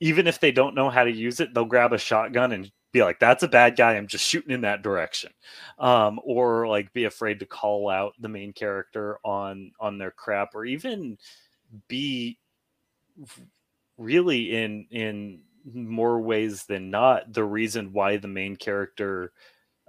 [0.00, 3.02] even if they don't know how to use it they'll grab a shotgun and be
[3.02, 5.30] like that's a bad guy i'm just shooting in that direction
[5.78, 10.54] um, or like be afraid to call out the main character on on their crap
[10.54, 11.16] or even
[11.88, 12.38] be
[13.98, 15.40] really in in
[15.72, 19.32] more ways than not the reason why the main character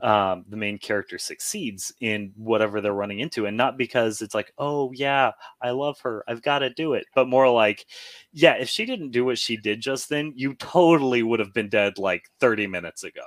[0.02, 4.52] um, the main character succeeds in whatever they're running into, and not because it's like,
[4.58, 5.32] oh yeah,
[5.62, 7.86] I love her, I've got to do it, but more like,
[8.34, 11.70] yeah, if she didn't do what she did just then, you totally would have been
[11.70, 13.22] dead like 30 minutes ago.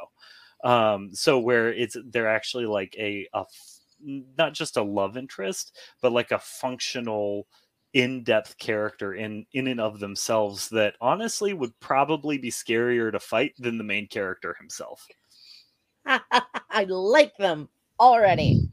[0.64, 3.44] Um, so where it's they're actually like a, a
[4.04, 7.46] not just a love interest, but like a functional
[7.92, 13.52] in-depth character in in and of themselves that honestly would probably be scarier to fight
[13.58, 15.06] than the main character himself.
[16.70, 18.68] I like them already.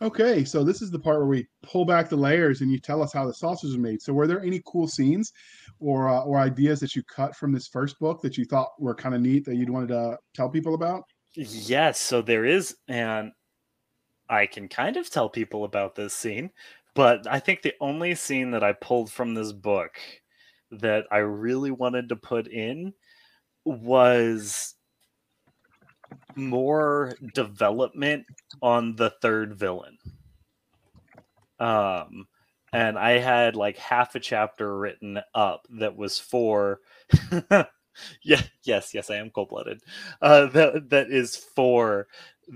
[0.00, 3.02] Okay, so this is the part where we pull back the layers and you tell
[3.02, 4.02] us how the sausage is made.
[4.02, 5.32] So, were there any cool scenes
[5.78, 8.96] or uh, or ideas that you cut from this first book that you thought were
[8.96, 11.04] kind of neat that you'd wanted to tell people about?
[11.34, 13.30] Yes, so there is, and
[14.28, 16.50] I can kind of tell people about this scene,
[16.94, 19.92] but I think the only scene that I pulled from this book
[20.72, 22.92] that I really wanted to put in
[23.64, 24.74] was
[26.36, 28.26] more development
[28.60, 29.98] on the third villain.
[31.58, 32.26] Um,
[32.72, 36.80] and I had like half a chapter written up that was for
[38.22, 39.80] yeah, yes, yes, I am cold blooded.
[40.20, 42.08] Uh, that that is for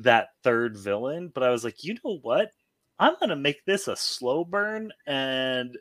[0.02, 1.30] that third villain.
[1.34, 2.50] But I was like, you know what?
[2.98, 5.76] I'm gonna make this a slow burn, and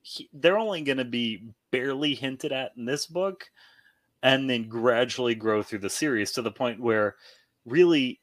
[0.00, 3.44] he, they're only gonna be barely hinted at in this book
[4.22, 7.16] and then gradually grow through the series to the point where
[7.64, 8.20] really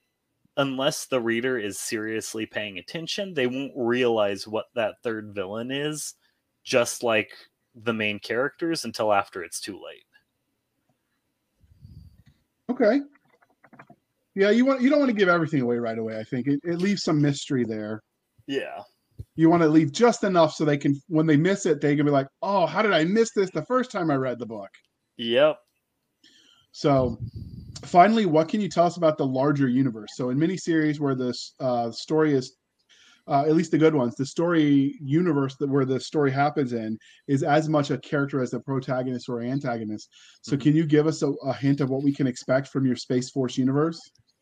[0.57, 6.15] unless the reader is seriously paying attention they won't realize what that third villain is
[6.63, 7.31] just like
[7.75, 10.05] the main characters until after it's too late.
[12.69, 13.01] Okay.
[14.35, 16.47] Yeah you want you don't want to give everything away right away i think.
[16.47, 18.01] It, it leaves some mystery there.
[18.47, 18.81] Yeah.
[19.35, 22.05] You want to leave just enough so they can when they miss it they can
[22.05, 24.69] be like oh how did i miss this the first time i read the book?
[25.17, 25.57] Yep
[26.73, 27.19] so,
[27.85, 30.09] finally, what can you tell us about the larger universe?
[30.15, 32.57] So, in miniseries where this uh, story is,
[33.27, 36.97] uh, at least the good ones, the story universe that where the story happens in
[37.27, 40.09] is as much a character as the protagonist or antagonist.
[40.41, 40.63] So, mm-hmm.
[40.63, 43.29] can you give us a, a hint of what we can expect from your Space
[43.29, 44.01] Force universe?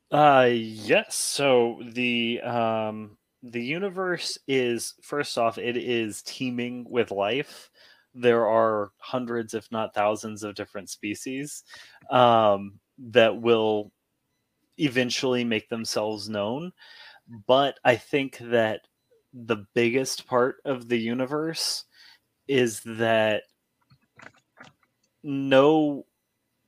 [0.10, 1.16] Uh, yes.
[1.16, 7.70] So the um the universe is first off, it is teeming with life
[8.14, 11.64] there are hundreds, if not thousands, of different species
[12.10, 13.92] um, that will
[14.78, 16.72] eventually make themselves known.
[17.48, 18.82] But I think that
[19.34, 21.86] the biggest part of the universe
[22.48, 23.44] is that
[25.24, 26.06] no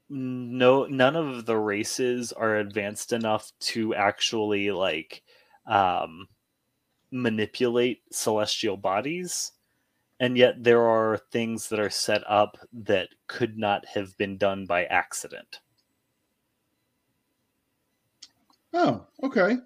[0.09, 5.23] no none of the races are advanced enough to actually like
[5.65, 6.27] um
[7.11, 9.51] manipulate celestial bodies
[10.23, 14.65] and yet there are things that are set up that could not have been done
[14.65, 15.59] by accident.
[18.73, 19.57] Oh, okay.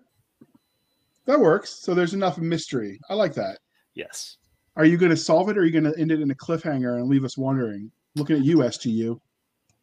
[1.28, 1.70] That works.
[1.70, 3.00] So there's enough mystery.
[3.08, 3.60] I like that.
[3.94, 4.38] Yes.
[4.76, 6.36] Are you going to solve it or are you going to end it in a
[6.36, 7.92] cliffhanger and leave us wondering?
[8.16, 9.22] Looking at you, STU.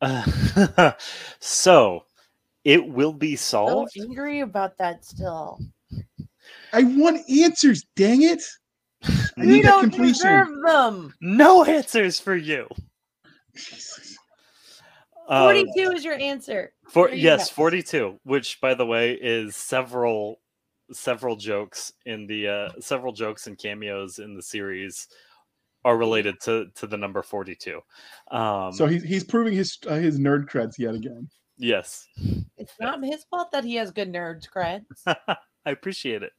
[0.01, 0.91] Uh,
[1.39, 2.05] so
[2.65, 3.93] it will be solved.
[3.93, 5.61] So angry about that still.
[6.73, 8.43] I want answers, dang it.
[9.37, 11.15] I we don't deserve them.
[11.21, 12.69] No answers for you.
[15.29, 16.73] Um, 42 is your answer.
[16.89, 17.55] For yes, go.
[17.55, 20.41] 42, which by the way is several
[20.93, 25.09] several jokes in the uh several jokes and cameos in the series
[25.85, 27.81] are related to to the number 42.
[28.31, 31.29] Um So he's he's proving his uh, his nerd creds yet again.
[31.57, 32.07] Yes.
[32.59, 34.85] It's not his fault that he has good nerd creds.
[35.07, 36.33] I appreciate it.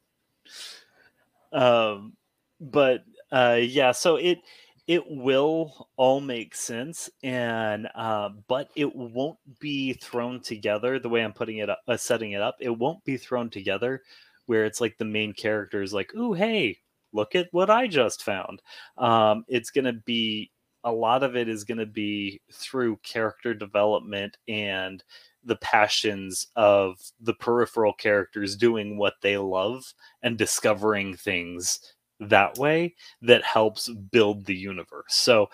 [1.51, 2.13] Um
[2.59, 4.39] but uh, yeah, so it
[4.87, 11.23] it will all make sense, and uh, but it won't be thrown together the way
[11.23, 12.55] I'm putting it up, uh, setting it up.
[12.59, 14.01] It won't be thrown together
[14.47, 16.77] where it's like the main character is like, "Ooh, hey,
[17.13, 18.61] look at what I just found."
[18.97, 20.51] Um, it's gonna be
[20.83, 25.03] a lot of it is to be through character development and
[25.43, 32.95] the passions of the peripheral characters doing what they love and discovering things that way
[33.21, 35.13] that helps build the universe.
[35.13, 35.49] So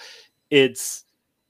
[0.49, 1.03] it's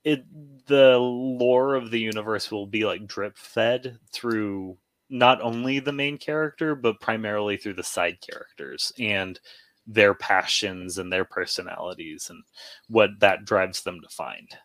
[0.03, 0.25] it
[0.67, 4.77] the lore of the universe will be like drip fed through
[5.09, 9.39] not only the main character but primarily through the side characters and
[9.85, 12.43] their passions and their personalities and
[12.87, 14.57] what that drives them to find.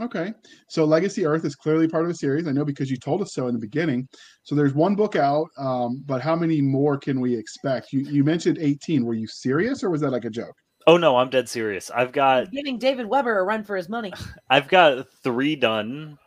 [0.00, 0.32] Okay.
[0.68, 2.48] So Legacy Earth is clearly part of a series.
[2.48, 4.08] I know because you told us so in the beginning.
[4.42, 7.92] So there's one book out, um, but how many more can we expect?
[7.92, 9.04] You you mentioned 18.
[9.04, 10.54] Were you serious or was that like a joke?
[10.86, 11.90] Oh no, I'm dead serious.
[11.90, 14.12] I've got giving David Weber a run for his money.
[14.50, 16.18] I've got three done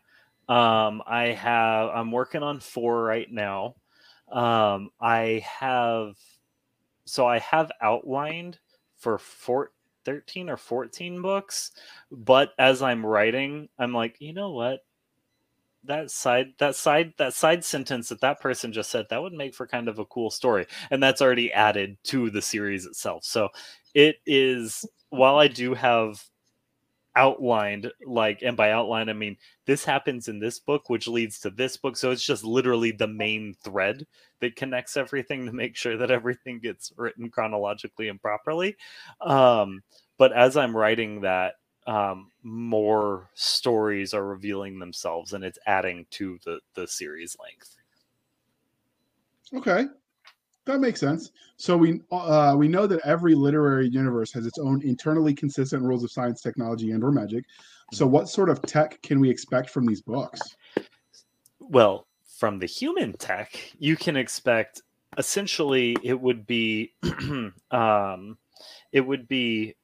[0.49, 3.76] Um, I have I'm working on four right now.
[4.32, 6.16] Um, I have
[7.05, 8.59] so I have outlined
[8.97, 9.72] for four,
[10.05, 11.71] 13 or 14 books,
[12.11, 14.85] but as I'm writing, I'm like, you know what?
[15.83, 19.53] That side, that side, that side sentence that that person just said, that would make
[19.53, 20.65] for kind of a cool story.
[20.89, 23.23] And that's already added to the series itself.
[23.23, 23.49] So
[23.93, 26.23] it is, while I do have
[27.16, 31.49] outlined like and by outline i mean this happens in this book which leads to
[31.49, 31.97] this book.
[31.97, 34.05] So it's just literally the main thread
[34.41, 38.76] that connects everything to make sure that everything gets written chronologically and properly.
[39.22, 39.82] Um,
[40.18, 41.55] but as i'm writing that
[41.88, 47.76] um, more stories are revealing themselves and it's adding to the the series length.
[49.53, 49.86] Okay,
[50.66, 51.32] that makes sense.
[51.57, 56.03] So we uh, we know that every literary universe has its own internally consistent rules
[56.03, 57.45] of science, technology, and/or magic.
[57.93, 60.41] So, what sort of tech can we expect from these books?
[61.70, 62.07] well
[62.38, 64.82] from the human tech you can expect
[65.18, 66.93] essentially it would be
[67.72, 68.38] um,
[68.91, 69.76] it would be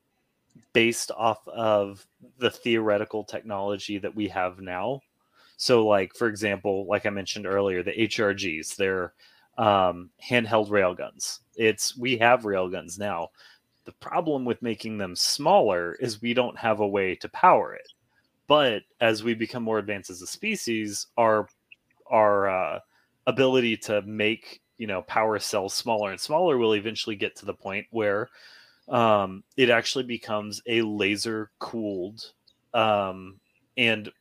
[0.74, 2.06] based off of
[2.38, 5.00] the theoretical technology that we have now
[5.58, 9.14] so like for example like i mentioned earlier the hrgs they're
[9.62, 11.39] um, handheld railguns.
[11.55, 13.30] It's we have railguns now.
[13.86, 17.88] The problem with making them smaller is we don't have a way to power it.
[18.47, 21.47] But as we become more advanced as a species our
[22.07, 22.80] our uh,
[23.28, 27.53] ability to make you know power cells smaller and smaller will eventually get to the
[27.53, 28.30] point where
[28.89, 32.32] um, it actually becomes a laser cooled
[32.74, 33.39] um,
[33.78, 34.11] and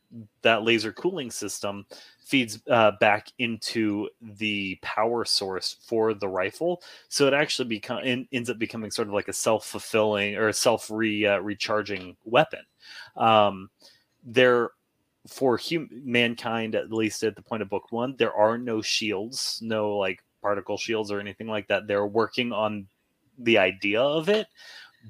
[0.43, 1.87] that laser cooling system
[2.25, 6.83] feeds uh, back into the power source for the rifle.
[7.09, 10.53] So it actually become in, ends up becoming sort of like a self-fulfilling or a
[10.53, 12.61] self re uh, recharging weapon.
[13.17, 13.71] Um,
[14.25, 14.71] there
[15.27, 19.61] for hum- mankind at least at the point of book one there are no shields
[19.63, 21.87] no like particle shields or anything like that.
[21.87, 22.87] They're working on
[23.39, 24.47] the idea of it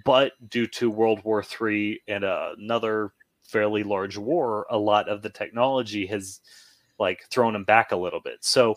[0.04, 3.12] but due to world war three and uh, another
[3.50, 6.40] fairly large war a lot of the technology has
[6.98, 8.74] like thrown them back a little bit so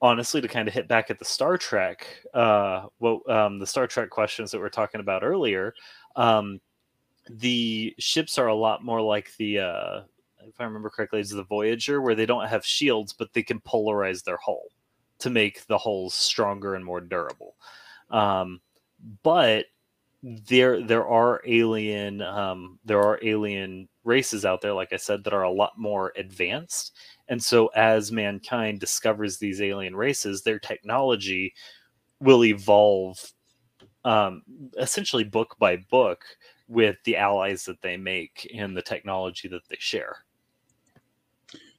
[0.00, 3.86] honestly to kind of hit back at the star trek uh well um the star
[3.86, 5.74] trek questions that we are talking about earlier
[6.16, 6.60] um
[7.30, 10.00] the ships are a lot more like the uh
[10.46, 13.60] if I remember correctly, it's the Voyager, where they don't have shields, but they can
[13.60, 14.64] polarize their hull
[15.20, 17.54] to make the hulls stronger and more durable.
[18.10, 18.60] Um,
[19.22, 19.66] but
[20.22, 25.32] there there are alien um, there are alien races out there, like I said, that
[25.32, 26.96] are a lot more advanced.
[27.28, 31.52] And so, as mankind discovers these alien races, their technology
[32.20, 33.18] will evolve
[34.04, 34.42] um,
[34.78, 36.24] essentially book by book
[36.68, 40.24] with the allies that they make and the technology that they share.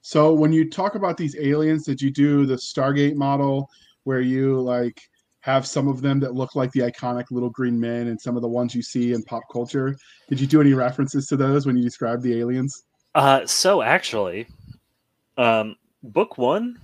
[0.01, 3.69] So when you talk about these aliens, did you do the Stargate model
[4.03, 5.01] where you like
[5.43, 8.41] have some of them that look like the iconic little green men and some of
[8.41, 9.93] the ones you see in pop culture?
[10.29, 12.85] Did you do any references to those when you described the aliens?
[13.13, 14.47] Uh, so actually,
[15.37, 16.79] um, book one.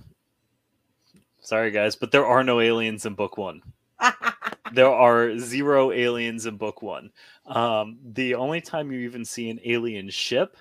[1.40, 3.62] Sorry, guys, but there are no aliens in book one.
[4.74, 7.10] there are zero aliens in book one.
[7.46, 10.58] Um, the only time you even see an alien ship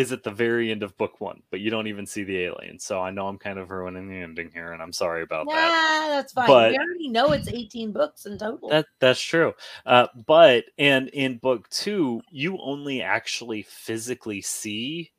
[0.00, 2.84] is at the very end of book one, but you don't even see the aliens.
[2.84, 5.52] So I know I'm kind of ruining the ending here, and I'm sorry about nah,
[5.52, 6.08] that.
[6.08, 6.46] that's fine.
[6.46, 8.70] But- we already know it's 18 books in total.
[8.70, 9.52] That that's true.
[9.84, 15.12] Uh, but and in book two, you only actually physically see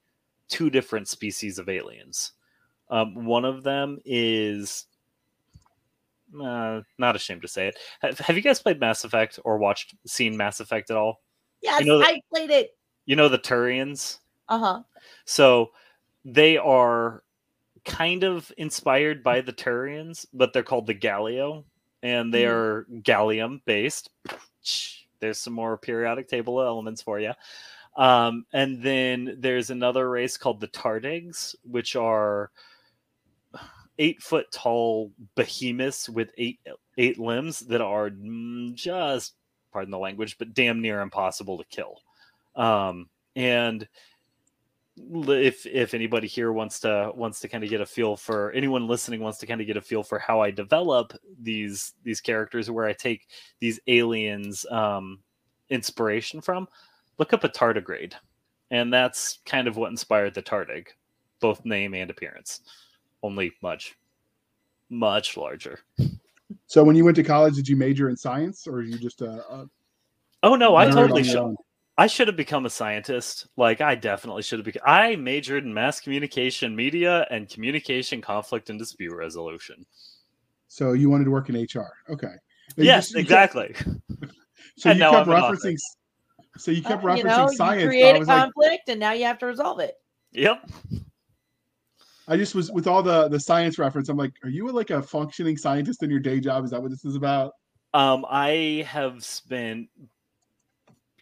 [0.47, 2.31] two different species of aliens.
[2.89, 4.85] Um, one of them is
[6.43, 7.77] uh, not ashamed to say it.
[8.01, 11.21] Have, have you guys played Mass Effect or watched seen Mass Effect at all?
[11.61, 12.75] yes, know that- I played it.
[13.05, 14.19] You know the Turians.
[14.51, 14.83] Uh huh.
[15.25, 15.71] So
[16.25, 17.23] they are
[17.85, 21.65] kind of inspired by the Turians, but they're called the Gallio,
[22.03, 22.51] and they Mhm.
[22.51, 24.11] are gallium based.
[25.19, 27.33] There's some more periodic table elements for you.
[27.95, 32.51] Um, and then there's another race called the Tardigs, which are
[33.99, 36.59] eight foot tall behemoths with eight
[36.97, 39.35] eight limbs that are mm, just
[39.71, 42.01] pardon the language, but damn near impossible to kill.
[42.55, 43.87] Um, and
[44.97, 48.87] if if anybody here wants to wants to kind of get a feel for anyone
[48.87, 52.69] listening wants to kind of get a feel for how I develop these these characters
[52.69, 53.27] where I take
[53.59, 55.19] these aliens um
[55.71, 56.67] inspiration from,
[57.17, 58.13] look up a tardigrade.
[58.69, 60.87] And that's kind of what inspired the Tardig,
[61.39, 62.61] both name and appearance.
[63.23, 63.97] Only much,
[64.89, 65.79] much larger.
[66.67, 69.41] So when you went to college, did you major in science or you just uh,
[69.49, 69.65] uh
[70.43, 71.41] Oh no, I totally on your should.
[71.41, 71.55] own?
[72.01, 73.45] I should have become a scientist.
[73.57, 74.81] Like I definitely should have become.
[74.87, 79.85] I majored in mass communication, media, and communication, conflict, and dispute resolution.
[80.67, 81.93] So you wanted to work in HR?
[82.09, 82.33] Okay.
[82.75, 83.73] You yes, just- you exactly.
[83.73, 83.89] kept-
[84.77, 85.77] so And you now kept I'm referencing.
[86.57, 87.81] So you kept Uh, referencing you know, science.
[87.83, 89.93] you create I a was like, conflict, and now you have to resolve it.
[90.31, 90.67] yep.
[92.27, 94.09] I just was with all the the science reference.
[94.09, 96.63] I'm like, are you like a functioning scientist in your day job?
[96.65, 97.51] Is that what this is about?
[97.93, 99.89] Um, I have spent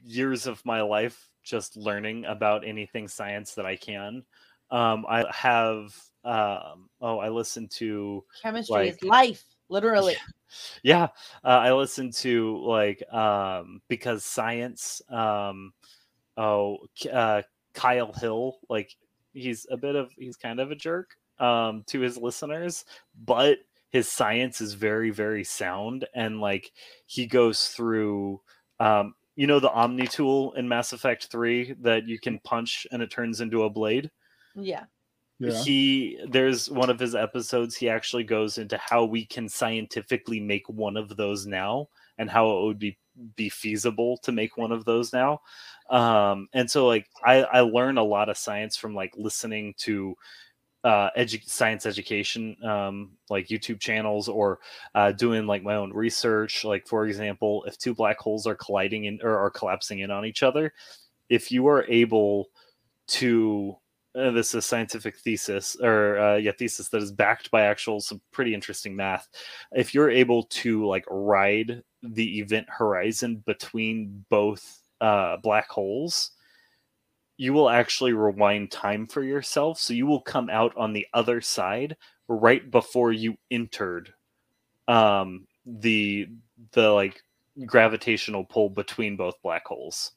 [0.03, 4.23] years of my life just learning about anything science that I can.
[4.71, 5.95] Um, I have.
[6.25, 10.15] Um, oh, I listen to Chemistry Like- is life, literally.
[10.83, 11.03] yeah
[11.43, 15.71] uh, i listen to like um because science um
[16.37, 16.77] oh
[17.13, 17.43] uh
[17.75, 18.95] kyle hill like
[19.33, 22.83] he's a bit of he's kind of a jerk um to his listeners
[23.25, 23.59] but
[23.91, 26.71] his science is very very sound and like
[27.05, 28.41] he goes through
[28.79, 33.01] um you know the omni tool in mass effect 3 that you can punch and
[33.01, 34.11] it turns into a blade
[34.55, 34.85] Yeah.
[35.39, 35.63] Yeah.
[35.63, 40.67] he there's one of his episodes he actually goes into how we can scientifically make
[40.67, 41.87] one of those now
[42.17, 42.97] and how it would be
[43.35, 45.39] be feasible to make one of those now
[45.89, 50.13] um and so like i i learn a lot of science from like listening to
[50.83, 54.59] uh edu- science education um like youtube channels or
[54.95, 56.63] uh doing like my own research.
[56.63, 60.25] Like for example if two black holes are colliding in or are collapsing in on
[60.25, 60.73] each other
[61.29, 62.49] if you are able
[63.07, 63.75] to
[64.15, 67.99] uh, this is a scientific thesis or uh, yeah thesis that is backed by actual
[67.99, 69.27] some pretty interesting math.
[69.71, 76.31] If you're able to like ride the event horizon between both uh, black holes
[77.39, 81.39] you will actually rewind time for yourself so you will come out on the other
[81.41, 81.95] side
[82.27, 84.13] right before you entered
[84.89, 86.27] um the
[86.73, 87.21] the like
[87.65, 90.11] gravitational pull between both black holes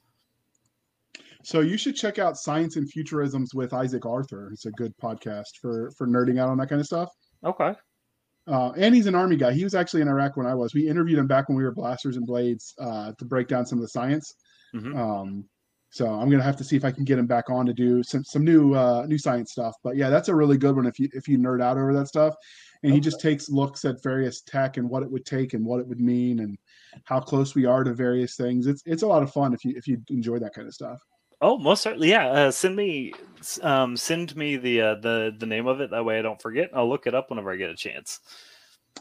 [1.44, 4.50] So you should check out Science and Futurisms with Isaac Arthur.
[4.52, 7.10] It's a good podcast for for nerding out on that kind of stuff.
[7.44, 7.74] okay
[8.46, 9.52] Uh, and he's an army guy.
[9.52, 10.74] He was actually in Iraq when I was.
[10.74, 13.78] We interviewed him back when we were blasters and blades uh, to break down some
[13.78, 14.34] of the science.
[14.74, 14.96] Mhm.
[14.96, 15.48] Um,
[15.92, 18.02] so I'm gonna have to see if I can get him back on to do
[18.02, 19.76] some some new uh, new science stuff.
[19.84, 22.08] But yeah, that's a really good one if you if you nerd out over that
[22.08, 22.34] stuff.
[22.82, 25.78] And he just takes looks at various tech and what it would take and what
[25.78, 26.58] it would mean and
[27.04, 28.66] how close we are to various things.
[28.66, 30.98] It's it's a lot of fun if you if you enjoy that kind of stuff.
[31.42, 32.08] Oh, most certainly.
[32.08, 32.28] Yeah.
[32.28, 33.12] Uh, send me,
[33.62, 35.90] um, send me the uh, the the name of it.
[35.90, 36.70] That way, I don't forget.
[36.72, 38.20] I'll look it up whenever I get a chance.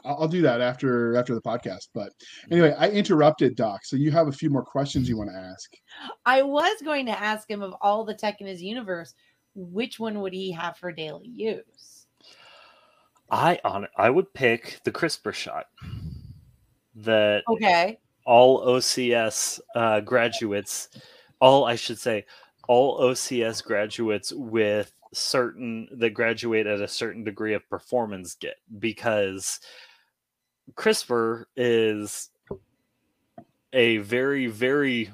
[0.05, 1.89] I'll, I'll do that after after the podcast.
[1.93, 2.13] But
[2.51, 3.85] anyway, I interrupted Doc.
[3.85, 5.73] So you have a few more questions you want to ask.
[6.26, 9.13] I was going to ask him of all the tech in his universe,
[9.55, 12.07] which one would he have for daily use?
[13.30, 15.68] I on I would pick the CRISPR shot
[16.95, 17.99] that Okay.
[18.26, 20.89] all OCS uh, graduates,
[21.39, 22.26] all I should say,
[22.68, 29.59] all OCS graduates with certain that graduate at a certain degree of performance get because
[30.73, 32.29] CRISPR is
[33.73, 35.11] a very very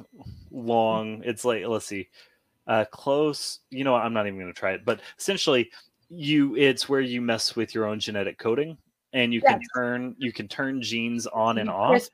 [0.51, 1.21] long.
[1.23, 2.09] It's like let's see,
[2.67, 3.59] uh, close.
[3.69, 5.71] You know, what, I'm not even going to try it, but essentially,
[6.09, 8.77] you it's where you mess with your own genetic coding
[9.13, 12.11] and you can turn you can turn genes on and off crisp-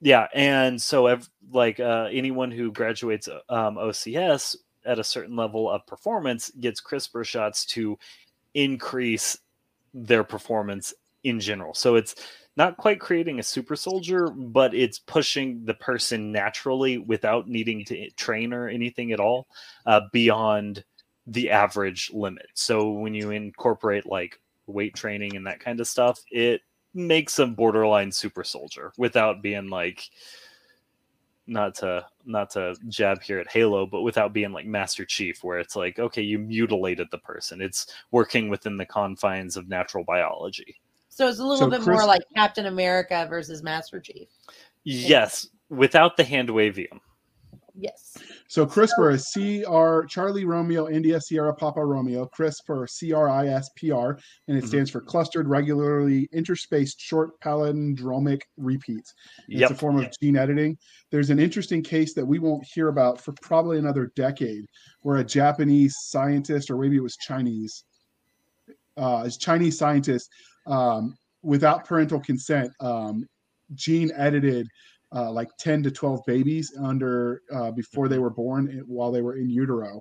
[0.00, 1.18] yeah and so
[1.50, 4.56] like uh, anyone who graduates um, ocs
[4.86, 7.98] at a certain level of performance gets crispr shots to
[8.54, 9.38] increase
[9.92, 10.94] their performance
[11.24, 11.74] in general.
[11.74, 12.14] So it's
[12.56, 18.10] not quite creating a super soldier but it's pushing the person naturally without needing to
[18.12, 19.46] train or anything at all
[19.86, 20.84] uh, beyond
[21.26, 22.46] the average limit.
[22.54, 26.62] So when you incorporate like weight training and that kind of stuff it
[26.94, 30.08] makes a borderline super soldier without being like
[31.46, 35.58] not to not to jab here at Halo, but without being like Master Chief, where
[35.58, 37.60] it's like, okay, you mutilated the person.
[37.60, 40.80] It's working within the confines of natural biology.
[41.08, 44.28] So it's a little So bit Chris- more like Captain America versus Master Chief.
[44.84, 47.00] Yes, without the hand wavium.
[47.78, 48.16] Yes.
[48.48, 53.68] So CRISPR is CR Charlie Romeo India Sierra Papa Romeo CRISPR C R I S
[53.76, 54.68] P R and it Mhm.
[54.68, 59.12] stands for clustered regularly interspaced short palindromic repeats.
[59.48, 60.78] And It's a form of gene editing.
[61.10, 64.64] There's an interesting case that we won't hear about for probably another decade,
[65.02, 67.84] where a Japanese scientist, or maybe it was Chinese,
[68.96, 70.30] uh, a Chinese scientist,
[70.66, 73.26] um, without parental consent, um,
[73.74, 74.66] gene edited
[75.16, 79.36] uh, like 10 to 12 babies under uh, before they were born while they were
[79.36, 80.00] in utero.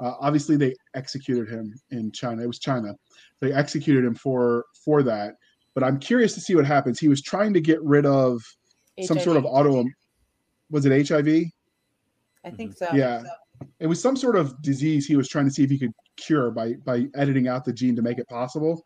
[0.00, 2.42] Uh, obviously, they executed him in China.
[2.42, 2.94] It was China.
[3.40, 5.34] They executed him for for that.
[5.74, 6.98] But I'm curious to see what happens.
[6.98, 8.40] He was trying to get rid of
[9.02, 9.84] some sort of auto.
[10.70, 11.26] Was it HIV?
[12.44, 12.72] I think Mm-hmm.
[12.72, 12.94] so.
[12.94, 13.22] Yeah.
[13.78, 16.50] It was some sort of disease he was trying to see if he could cure
[16.50, 18.82] by by editing out the gene to make it possible.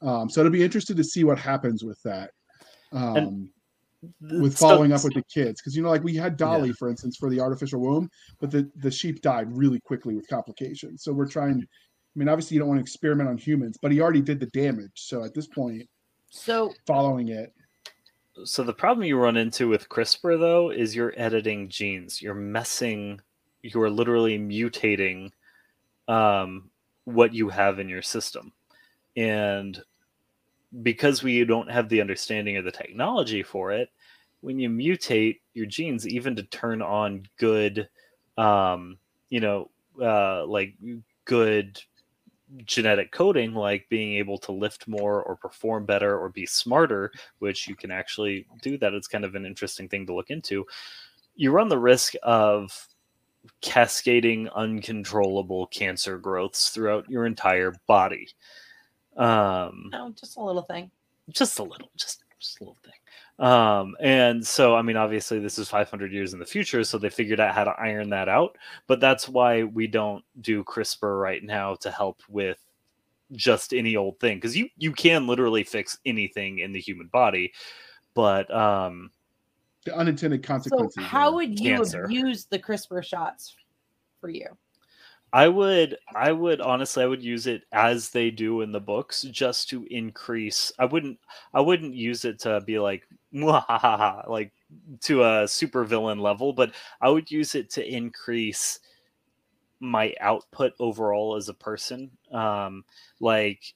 [0.00, 2.30] Um, so it'll be interested to see what happens with that.
[2.92, 3.50] Um,
[4.20, 5.60] with So- following up with the kids.
[5.60, 8.10] Because you know like we had dolly for instance for the artificial womb
[8.40, 11.02] but the the sheep died really quickly with complications.
[11.02, 14.00] So we're trying i mean obviously you don't want to experiment on humans but he
[14.00, 14.92] already did the damage.
[14.94, 15.88] So at this point
[16.30, 17.52] So following it.
[18.44, 22.20] So the problem you run into with CRISPR though is you're editing genes.
[22.22, 23.20] You're messing
[23.62, 25.30] you're literally mutating
[26.08, 26.70] um,
[27.04, 28.52] what you have in your system.
[29.16, 29.80] And
[30.82, 33.90] because we don't have the understanding or the technology for it,
[34.40, 37.88] when you mutate your genes, even to turn on good,
[38.38, 39.70] um, you know,
[40.00, 40.74] uh, like
[41.24, 41.80] good
[42.64, 47.68] genetic coding, like being able to lift more or perform better or be smarter, which
[47.68, 48.94] you can actually do that.
[48.94, 50.66] It's kind of an interesting thing to look into.
[51.34, 52.88] You run the risk of
[53.60, 58.28] cascading uncontrollable cancer growths throughout your entire body.
[59.16, 60.90] Um, no, just a little thing.
[61.30, 62.92] just a little, just just a little thing.
[63.38, 67.08] Um, and so, I mean, obviously, this is 500 years in the future, so they
[67.08, 68.56] figured out how to iron that out.
[68.86, 72.58] But that's why we don't do CRISPR right now to help with
[73.32, 77.52] just any old thing, because you you can literally fix anything in the human body.
[78.14, 79.10] But um,
[79.84, 80.94] the unintended consequences.
[80.94, 82.06] So consequences how would you Cancer.
[82.10, 83.56] use the CRISPR shots
[84.20, 84.46] for you?
[85.32, 89.22] I would I would honestly I would use it as they do in the books
[89.22, 91.18] just to increase I wouldn't
[91.54, 94.52] I wouldn't use it to be like like
[95.02, 98.78] to a super villain level, but I would use it to increase
[99.80, 102.10] my output overall as a person.
[102.32, 102.84] Um
[103.20, 103.74] like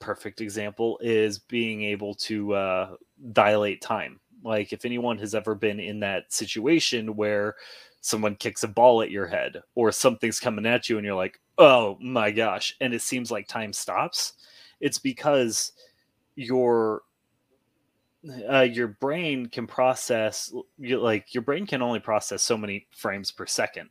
[0.00, 2.96] perfect example is being able to uh
[3.32, 4.20] dilate time.
[4.44, 7.56] Like if anyone has ever been in that situation where
[8.00, 11.40] someone kicks a ball at your head or something's coming at you and you're like
[11.58, 14.34] oh my gosh and it seems like time stops
[14.80, 15.72] it's because
[16.36, 17.02] your
[18.50, 23.46] uh, your brain can process like your brain can only process so many frames per
[23.46, 23.88] second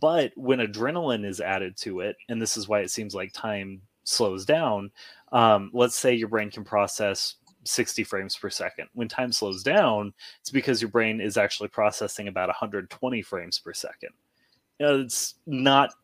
[0.00, 3.80] but when adrenaline is added to it and this is why it seems like time
[4.04, 4.90] slows down
[5.32, 7.36] um, let's say your brain can process
[7.66, 12.28] 60 frames per second when time slows down it's because your brain is actually processing
[12.28, 14.10] about 120 frames per second.
[14.78, 15.94] You know, it's not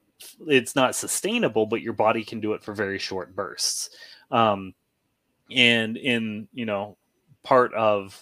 [0.46, 3.90] it's not sustainable, but your body can do it for very short bursts.
[4.30, 4.74] Um,
[5.50, 6.96] and in you know
[7.42, 8.20] part of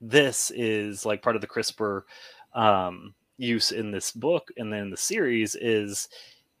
[0.00, 2.02] this is like part of the CRISPR
[2.54, 6.08] um, use in this book and then the series is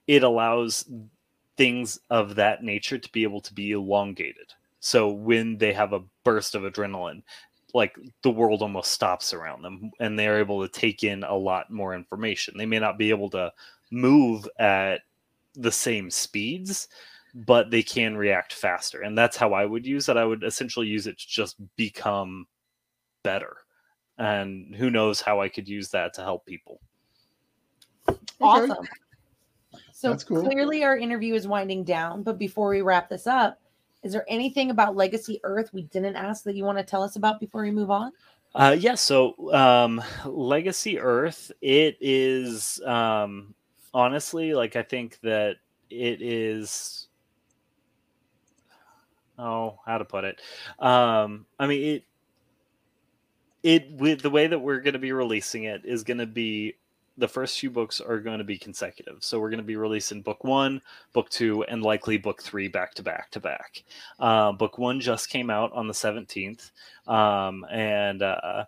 [0.06, 0.84] it allows
[1.56, 4.52] things of that nature to be able to be elongated.
[4.84, 7.22] So when they have a burst of adrenaline,
[7.72, 11.70] like the world almost stops around them and they're able to take in a lot
[11.70, 12.58] more information.
[12.58, 13.52] They may not be able to
[13.92, 15.02] move at
[15.54, 16.88] the same speeds,
[17.32, 19.02] but they can react faster.
[19.02, 20.16] And that's how I would use it.
[20.16, 22.46] I would essentially use it to just become
[23.22, 23.58] better.
[24.18, 26.80] And who knows how I could use that to help people.
[28.40, 28.88] Awesome.
[29.92, 30.42] So That's cool.
[30.42, 33.61] clearly our interview is winding down, but before we wrap this up,
[34.02, 37.16] is there anything about Legacy Earth we didn't ask that you want to tell us
[37.16, 38.12] about before we move on?
[38.54, 43.54] Uh, yeah, so um, Legacy Earth, it is um,
[43.94, 45.56] honestly like I think that
[45.88, 47.08] it is.
[49.38, 50.40] Oh, how to put it?
[50.78, 52.04] Um, I mean it.
[53.62, 56.74] It with the way that we're going to be releasing it is going to be
[57.22, 59.18] the first few books are going to be consecutive.
[59.20, 60.82] So we're going to be releasing book one,
[61.12, 63.84] book two, and likely book three back to back to back.
[64.18, 66.72] Uh, book one just came out on the 17th.
[67.06, 68.64] Um, and uh,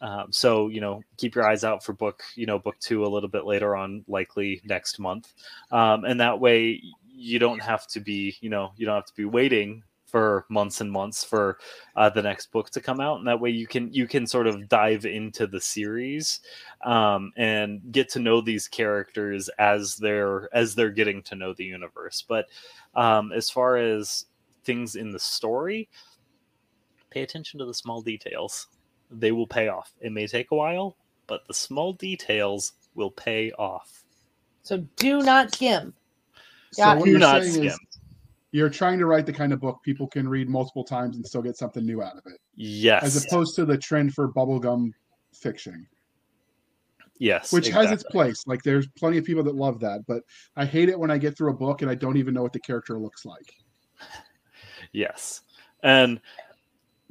[0.00, 3.08] um, so, you know, keep your eyes out for book, you know, book two a
[3.08, 5.32] little bit later on, likely next month.
[5.72, 6.80] Um, and that way
[7.12, 10.80] you don't have to be, you know, you don't have to be waiting for months
[10.80, 11.58] and months for
[11.96, 14.46] uh, the next book to come out and that way you can you can sort
[14.46, 16.40] of dive into the series
[16.84, 21.64] um, and get to know these characters as they're as they're getting to know the
[21.64, 22.24] universe.
[22.26, 22.46] But
[22.94, 24.26] um, as far as
[24.64, 25.88] things in the story
[27.10, 28.68] pay attention to the small details.
[29.10, 29.92] They will pay off.
[30.00, 30.96] It may take a while
[31.26, 34.04] but the small details will pay off.
[34.62, 35.94] So do not skim.
[36.72, 37.66] so Got what do you're not saying skim.
[37.66, 37.78] is
[38.56, 41.42] you're trying to write the kind of book people can read multiple times and still
[41.42, 42.40] get something new out of it.
[42.54, 43.02] Yes.
[43.04, 44.92] as opposed to the trend for bubblegum
[45.34, 45.86] fiction.
[47.18, 48.46] Yes which has its place.
[48.46, 50.22] Like there's plenty of people that love that but
[50.56, 52.52] i hate it when i get through a book and i don't even know what
[52.54, 53.54] the character looks like.
[54.92, 55.42] Yes.
[55.82, 56.20] And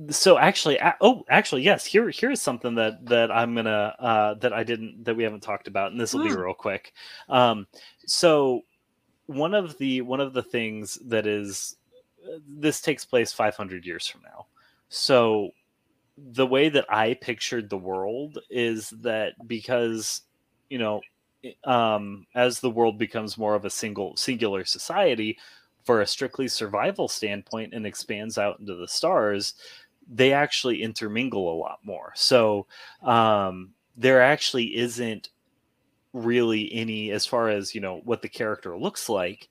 [0.10, 4.62] so actually oh actually yes here here's something that that i'm gonna uh that i
[4.62, 6.44] didn't that we haven't talked about and this will be Mm.
[6.44, 6.92] real quick.
[7.30, 7.66] Um
[8.06, 8.62] so
[9.27, 11.76] one of the one of the things that is
[12.47, 14.45] this takes place 500 years from now
[14.89, 15.49] so
[16.18, 20.22] the way that i pictured the world is that because
[20.69, 21.02] you know
[21.64, 25.38] um as the world becomes more of a single singular society
[25.84, 29.53] for a strictly survival standpoint and expands out into the stars
[30.07, 32.11] they actually intermingle a lot more.
[32.15, 32.68] So
[33.02, 35.30] um, there actually isn't
[36.16, 39.50] really any, as far as you know, what the character looks like.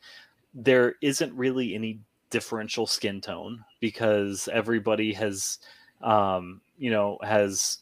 [0.55, 2.01] There isn't really any
[2.31, 5.59] differential skin tone because everybody has,
[6.01, 7.79] um, you know, has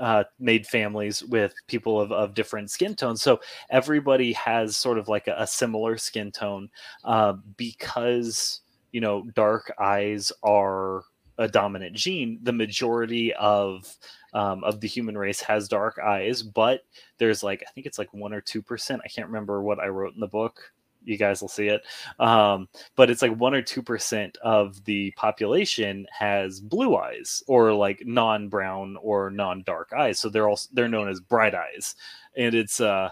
[0.00, 3.22] uh, made families with people of, of different skin tones.
[3.22, 6.70] So everybody has sort of like a, a similar skin tone
[7.04, 8.60] uh, because
[8.90, 11.04] you know dark eyes are
[11.38, 12.38] a dominant gene.
[12.42, 13.96] The majority of
[14.32, 16.84] um, of the human race has dark eyes, but
[17.18, 19.02] there's like I think it's like one or two percent.
[19.04, 20.72] I can't remember what I wrote in the book.
[21.04, 21.82] You guys will see it,
[22.20, 27.72] um, but it's like one or two percent of the population has blue eyes or
[27.72, 30.20] like non-brown or non-dark eyes.
[30.20, 31.96] So they're also they're known as bright eyes,
[32.36, 33.10] and it's uh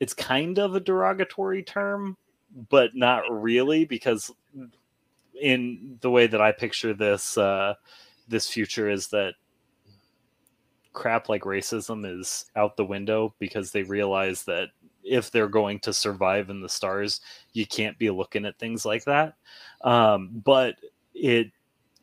[0.00, 2.16] it's kind of a derogatory term,
[2.68, 4.30] but not really because
[5.40, 7.74] in the way that I picture this uh,
[8.28, 9.34] this future is that
[10.92, 14.68] crap like racism is out the window because they realize that
[15.02, 17.20] if they're going to survive in the stars,
[17.52, 19.34] you can't be looking at things like that.
[19.82, 20.76] Um, but
[21.14, 21.50] it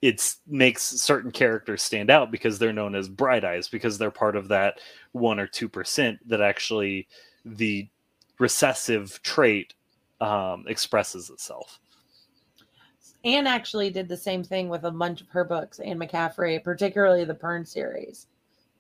[0.02, 4.38] it makes certain characters stand out because they're known as bright eyes because they're part
[4.38, 4.80] of that
[5.12, 7.08] one or two percent that actually
[7.46, 7.88] the
[8.40, 9.74] recessive trait
[10.22, 11.80] um, expresses itself.
[13.26, 17.26] Anne actually did the same thing with a bunch of her books, Anne McCaffrey, particularly
[17.26, 18.28] the Pern series.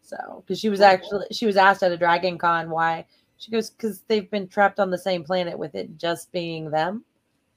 [0.01, 3.05] So, because she was oh, actually she was asked at a Dragon Con why
[3.37, 7.03] she goes because they've been trapped on the same planet with it just being them.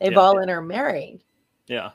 [0.00, 0.18] They've Yeah.
[0.18, 1.22] all intermarried.
[1.66, 1.90] Yeah.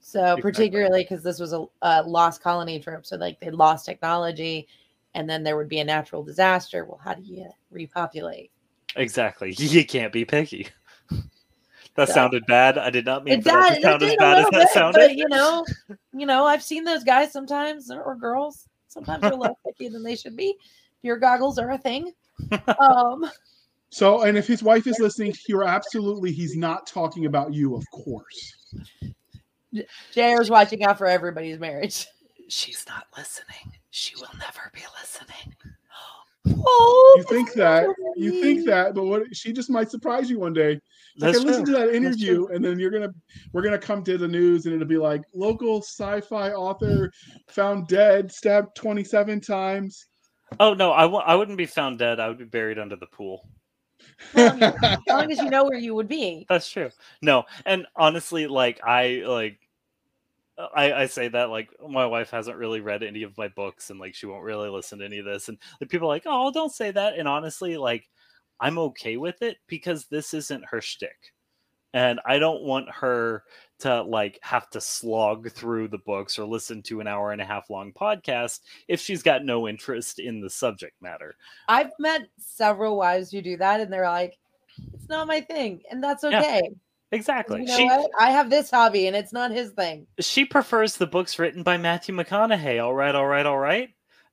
[0.00, 0.42] So Exactly.
[0.42, 4.68] particularly because this was a, a lost colony trip, so like they lost technology,
[5.14, 6.84] and then there would be a natural disaster.
[6.84, 8.50] Well, how do you repopulate?
[8.96, 9.52] Exactly.
[9.58, 10.68] You can't be picky.
[11.96, 12.14] That Yeah.
[12.14, 12.76] sounded bad.
[12.76, 14.60] I did not mean It that to It sound as did a bad as that
[14.60, 15.00] bit, sounded.
[15.00, 15.64] but you know,
[16.12, 18.68] you know, I've seen those guys sometimes, or girls.
[18.96, 20.56] Sometimes they're less picky than they should be.
[21.02, 22.12] Beer goggles are a thing.
[22.80, 23.30] Um,
[23.90, 27.84] So, and if his wife is listening, you're absolutely, he's not talking about you, of
[27.92, 28.74] course.
[30.12, 32.06] JR's watching out for everybody's marriage.
[32.48, 33.72] She's not listening.
[33.90, 35.54] She will never be listening.
[36.48, 40.52] Oh, You think that, you think that, but what she just might surprise you one
[40.52, 40.80] day.
[41.18, 41.74] Like, That's I listened true.
[41.74, 43.12] to that interview, and then you're gonna,
[43.52, 47.10] we're gonna come to the news, and it'll be like local sci-fi author
[47.48, 50.06] found dead, stabbed 27 times.
[50.60, 52.20] Oh no, I w- I wouldn't be found dead.
[52.20, 53.48] I would be buried under the pool.
[54.34, 56.46] Well, as long as you know where you would be.
[56.48, 56.90] That's true.
[57.22, 59.58] No, and honestly, like I like
[60.58, 64.00] I, I say that like my wife hasn't really read any of my books and
[64.00, 65.48] like she won't really listen to any of this.
[65.48, 67.18] And like, people are like oh don't say that.
[67.18, 68.08] And honestly like
[68.60, 71.32] I'm okay with it because this isn't her shtick.
[71.94, 73.44] And I don't want her
[73.80, 77.46] to like have to slog through the books or listen to an hour and a
[77.46, 81.36] half long podcast if she's got no interest in the subject matter.
[81.68, 84.38] I've met several wives who do that, and they're like,
[84.94, 86.60] "It's not my thing," and that's Yeah, okay.
[86.62, 86.76] 'Cause
[87.12, 87.60] Exactly.
[87.60, 88.10] You know she what?
[88.18, 90.06] I have this hobby, and it's not his thing.
[90.20, 92.82] she prefers the books written by Matthew McConaughey.
[92.82, 93.90] All right, all right, all right.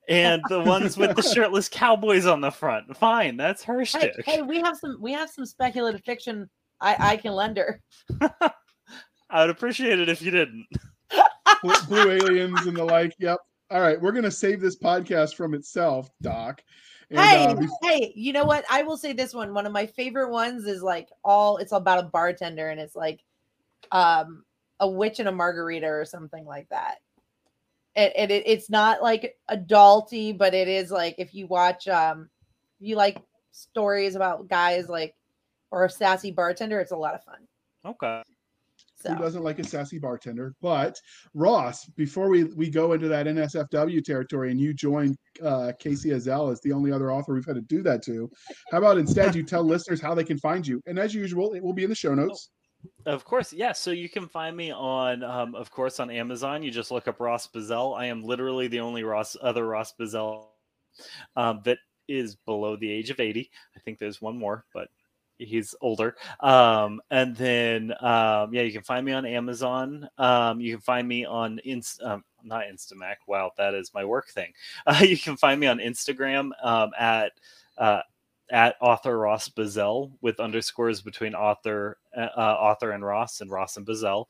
[0.08, 2.94] And the ones with the shirtless cowboys on the front.
[2.96, 4.24] Fine, that's her Hey, shtick.
[4.26, 6.50] hey, we have some we have some speculative fiction.
[6.80, 7.80] I I can lend her.
[9.30, 10.66] I would appreciate it if you didn't.
[11.62, 13.14] blue, blue aliens and the like.
[13.18, 13.38] Yep.
[13.70, 16.62] All right, we're gonna save this podcast from itself, Doc.
[17.10, 18.64] And, hey, uh, hey, you know what?
[18.70, 19.54] I will say this one.
[19.54, 23.20] One of my favorite ones is like all it's about a bartender and it's like
[23.92, 24.44] um
[24.80, 26.96] a witch and a margarita or something like that.
[27.96, 32.28] And, and it, it's not like adulty, but it is like if you watch um
[32.80, 33.22] you like
[33.52, 35.14] stories about guys like
[35.70, 37.46] or a sassy bartender, it's a lot of fun.
[37.84, 38.22] Okay.
[39.04, 40.54] So who doesn't like a sassy bartender?
[40.62, 40.98] But
[41.34, 46.50] Ross, before we we go into that NSFW territory, and you join uh, Casey Azell
[46.50, 48.30] as the only other author we've had to do that to,
[48.70, 50.80] how about instead you tell listeners how they can find you?
[50.86, 52.50] And as usual, it will be in the show notes.
[53.06, 53.72] Of course, yeah.
[53.72, 56.62] So you can find me on, um, of course, on Amazon.
[56.62, 57.98] You just look up Ross Bazell.
[57.98, 60.48] I am literally the only Ross other Ross Bazell
[61.36, 61.78] um, that
[62.08, 63.50] is below the age of eighty.
[63.76, 64.88] I think there's one more, but
[65.38, 66.16] he's older.
[66.40, 70.08] Um, and then, um, yeah, you can find me on Amazon.
[70.18, 73.16] Um, you can find me on Inst- um, not Instamac.
[73.26, 74.52] Wow, that is my work thing.
[74.86, 77.32] Uh, you can find me on Instagram um, at
[77.78, 78.00] uh,
[78.50, 83.86] at author Ross Bazell with underscores between author uh, author and Ross and Ross and
[83.86, 84.26] Bazell.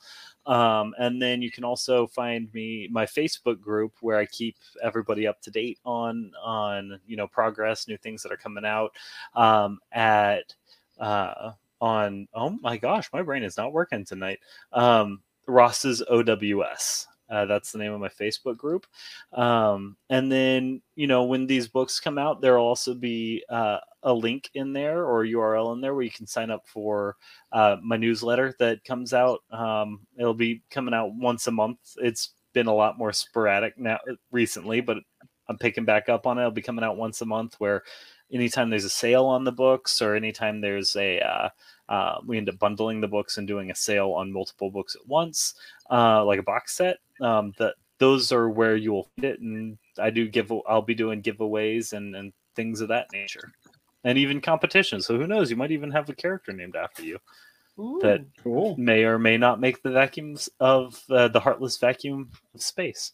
[0.47, 5.27] Um, and then you can also find me my Facebook group where I keep everybody
[5.27, 8.93] up to date on on you know progress, new things that are coming out
[9.35, 10.55] um, at
[10.99, 14.39] uh, on oh my gosh, my brain is not working tonight.
[14.73, 17.07] Um, Ross's OWS.
[17.31, 18.87] Uh, that's the name of my Facebook group.
[19.33, 24.13] Um, and then, you know, when these books come out, there'll also be uh, a
[24.13, 27.17] link in there or URL in there where you can sign up for
[27.51, 29.41] uh, my newsletter that comes out.
[29.51, 31.79] Um, it'll be coming out once a month.
[31.97, 33.99] It's been a lot more sporadic now
[34.31, 34.99] recently, but
[35.49, 36.43] I'm picking back up on it.
[36.43, 37.83] It'll be coming out once a month where
[38.35, 41.49] anytime there's a sale on the books or anytime there's a uh,
[41.89, 45.07] uh, we end up bundling the books and doing a sale on multiple books at
[45.07, 45.55] once,
[45.91, 46.99] uh, like a box set.
[47.21, 50.53] Um, that those are where you will fit, and I do give.
[50.69, 53.53] I'll be doing giveaways and and things of that nature,
[54.03, 55.07] and even competitions.
[55.07, 55.51] So who knows?
[55.51, 57.19] You might even have a character named after you.
[57.79, 57.99] Ooh.
[58.03, 58.77] That Cool.
[58.79, 63.13] may or may not make the vacuums of uh, the heartless vacuum of space.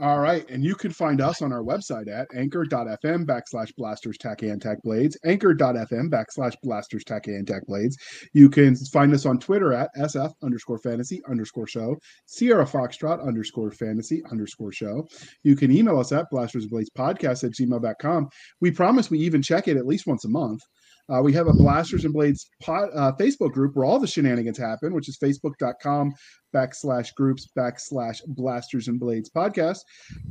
[0.00, 0.48] All right.
[0.48, 4.78] And you can find us on our website at anchor.fm backslash blasters tack and tack
[4.84, 7.96] blades, anchor.fm backslash blasters tack and tack blades.
[8.32, 11.96] You can find us on Twitter at SF underscore fantasy underscore show,
[12.26, 15.08] Sierra Foxtrot underscore fantasy underscore show.
[15.42, 18.28] You can email us at blasters blades podcast at gmail.com.
[18.60, 20.60] We promise we even check it at least once a month.
[21.10, 24.92] Uh, we have a Blasters and Blades uh, Facebook group where all the shenanigans happen,
[24.92, 26.12] which is facebook.com
[26.54, 29.80] backslash groups backslash Blasters and Blades podcast.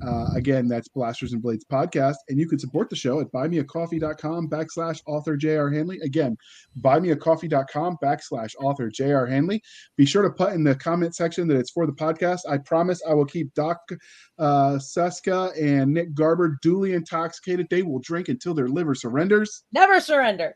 [0.05, 2.15] Uh, again, that's Blasters and Blades podcast.
[2.29, 5.99] And you can support the show at buymeacoffee.com backslash author jr Hanley.
[6.01, 6.37] Again,
[6.81, 9.61] buymeacoffee.com backslash author jr Hanley.
[9.95, 12.39] Be sure to put in the comment section that it's for the podcast.
[12.49, 13.79] I promise I will keep Doc
[14.39, 17.67] uh, Seska and Nick Garber duly intoxicated.
[17.69, 19.63] They will drink until their liver surrenders.
[19.71, 20.55] Never surrender.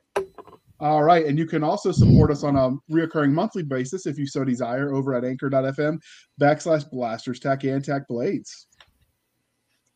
[0.81, 1.27] All right.
[1.27, 4.91] And you can also support us on a reoccurring monthly basis if you so desire
[4.91, 5.99] over at anchor.fm
[6.41, 8.65] backslash blasters tack and tack blades.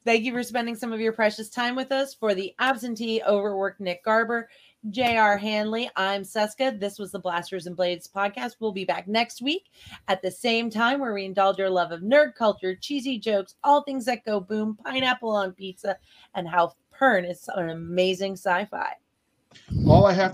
[0.05, 2.13] Thank you for spending some of your precious time with us.
[2.13, 4.47] For the absentee, overworked Nick Garber,
[4.91, 5.35] J.R.
[5.35, 6.79] Hanley, I'm Seska.
[6.79, 8.57] This was the Blasters and Blades podcast.
[8.59, 9.71] We'll be back next week
[10.07, 13.81] at the same time where we indulge your love of nerd culture, cheesy jokes, all
[13.81, 15.97] things that go boom, pineapple on pizza,
[16.35, 18.93] and how Pern is an amazing sci fi.
[19.87, 20.31] All I have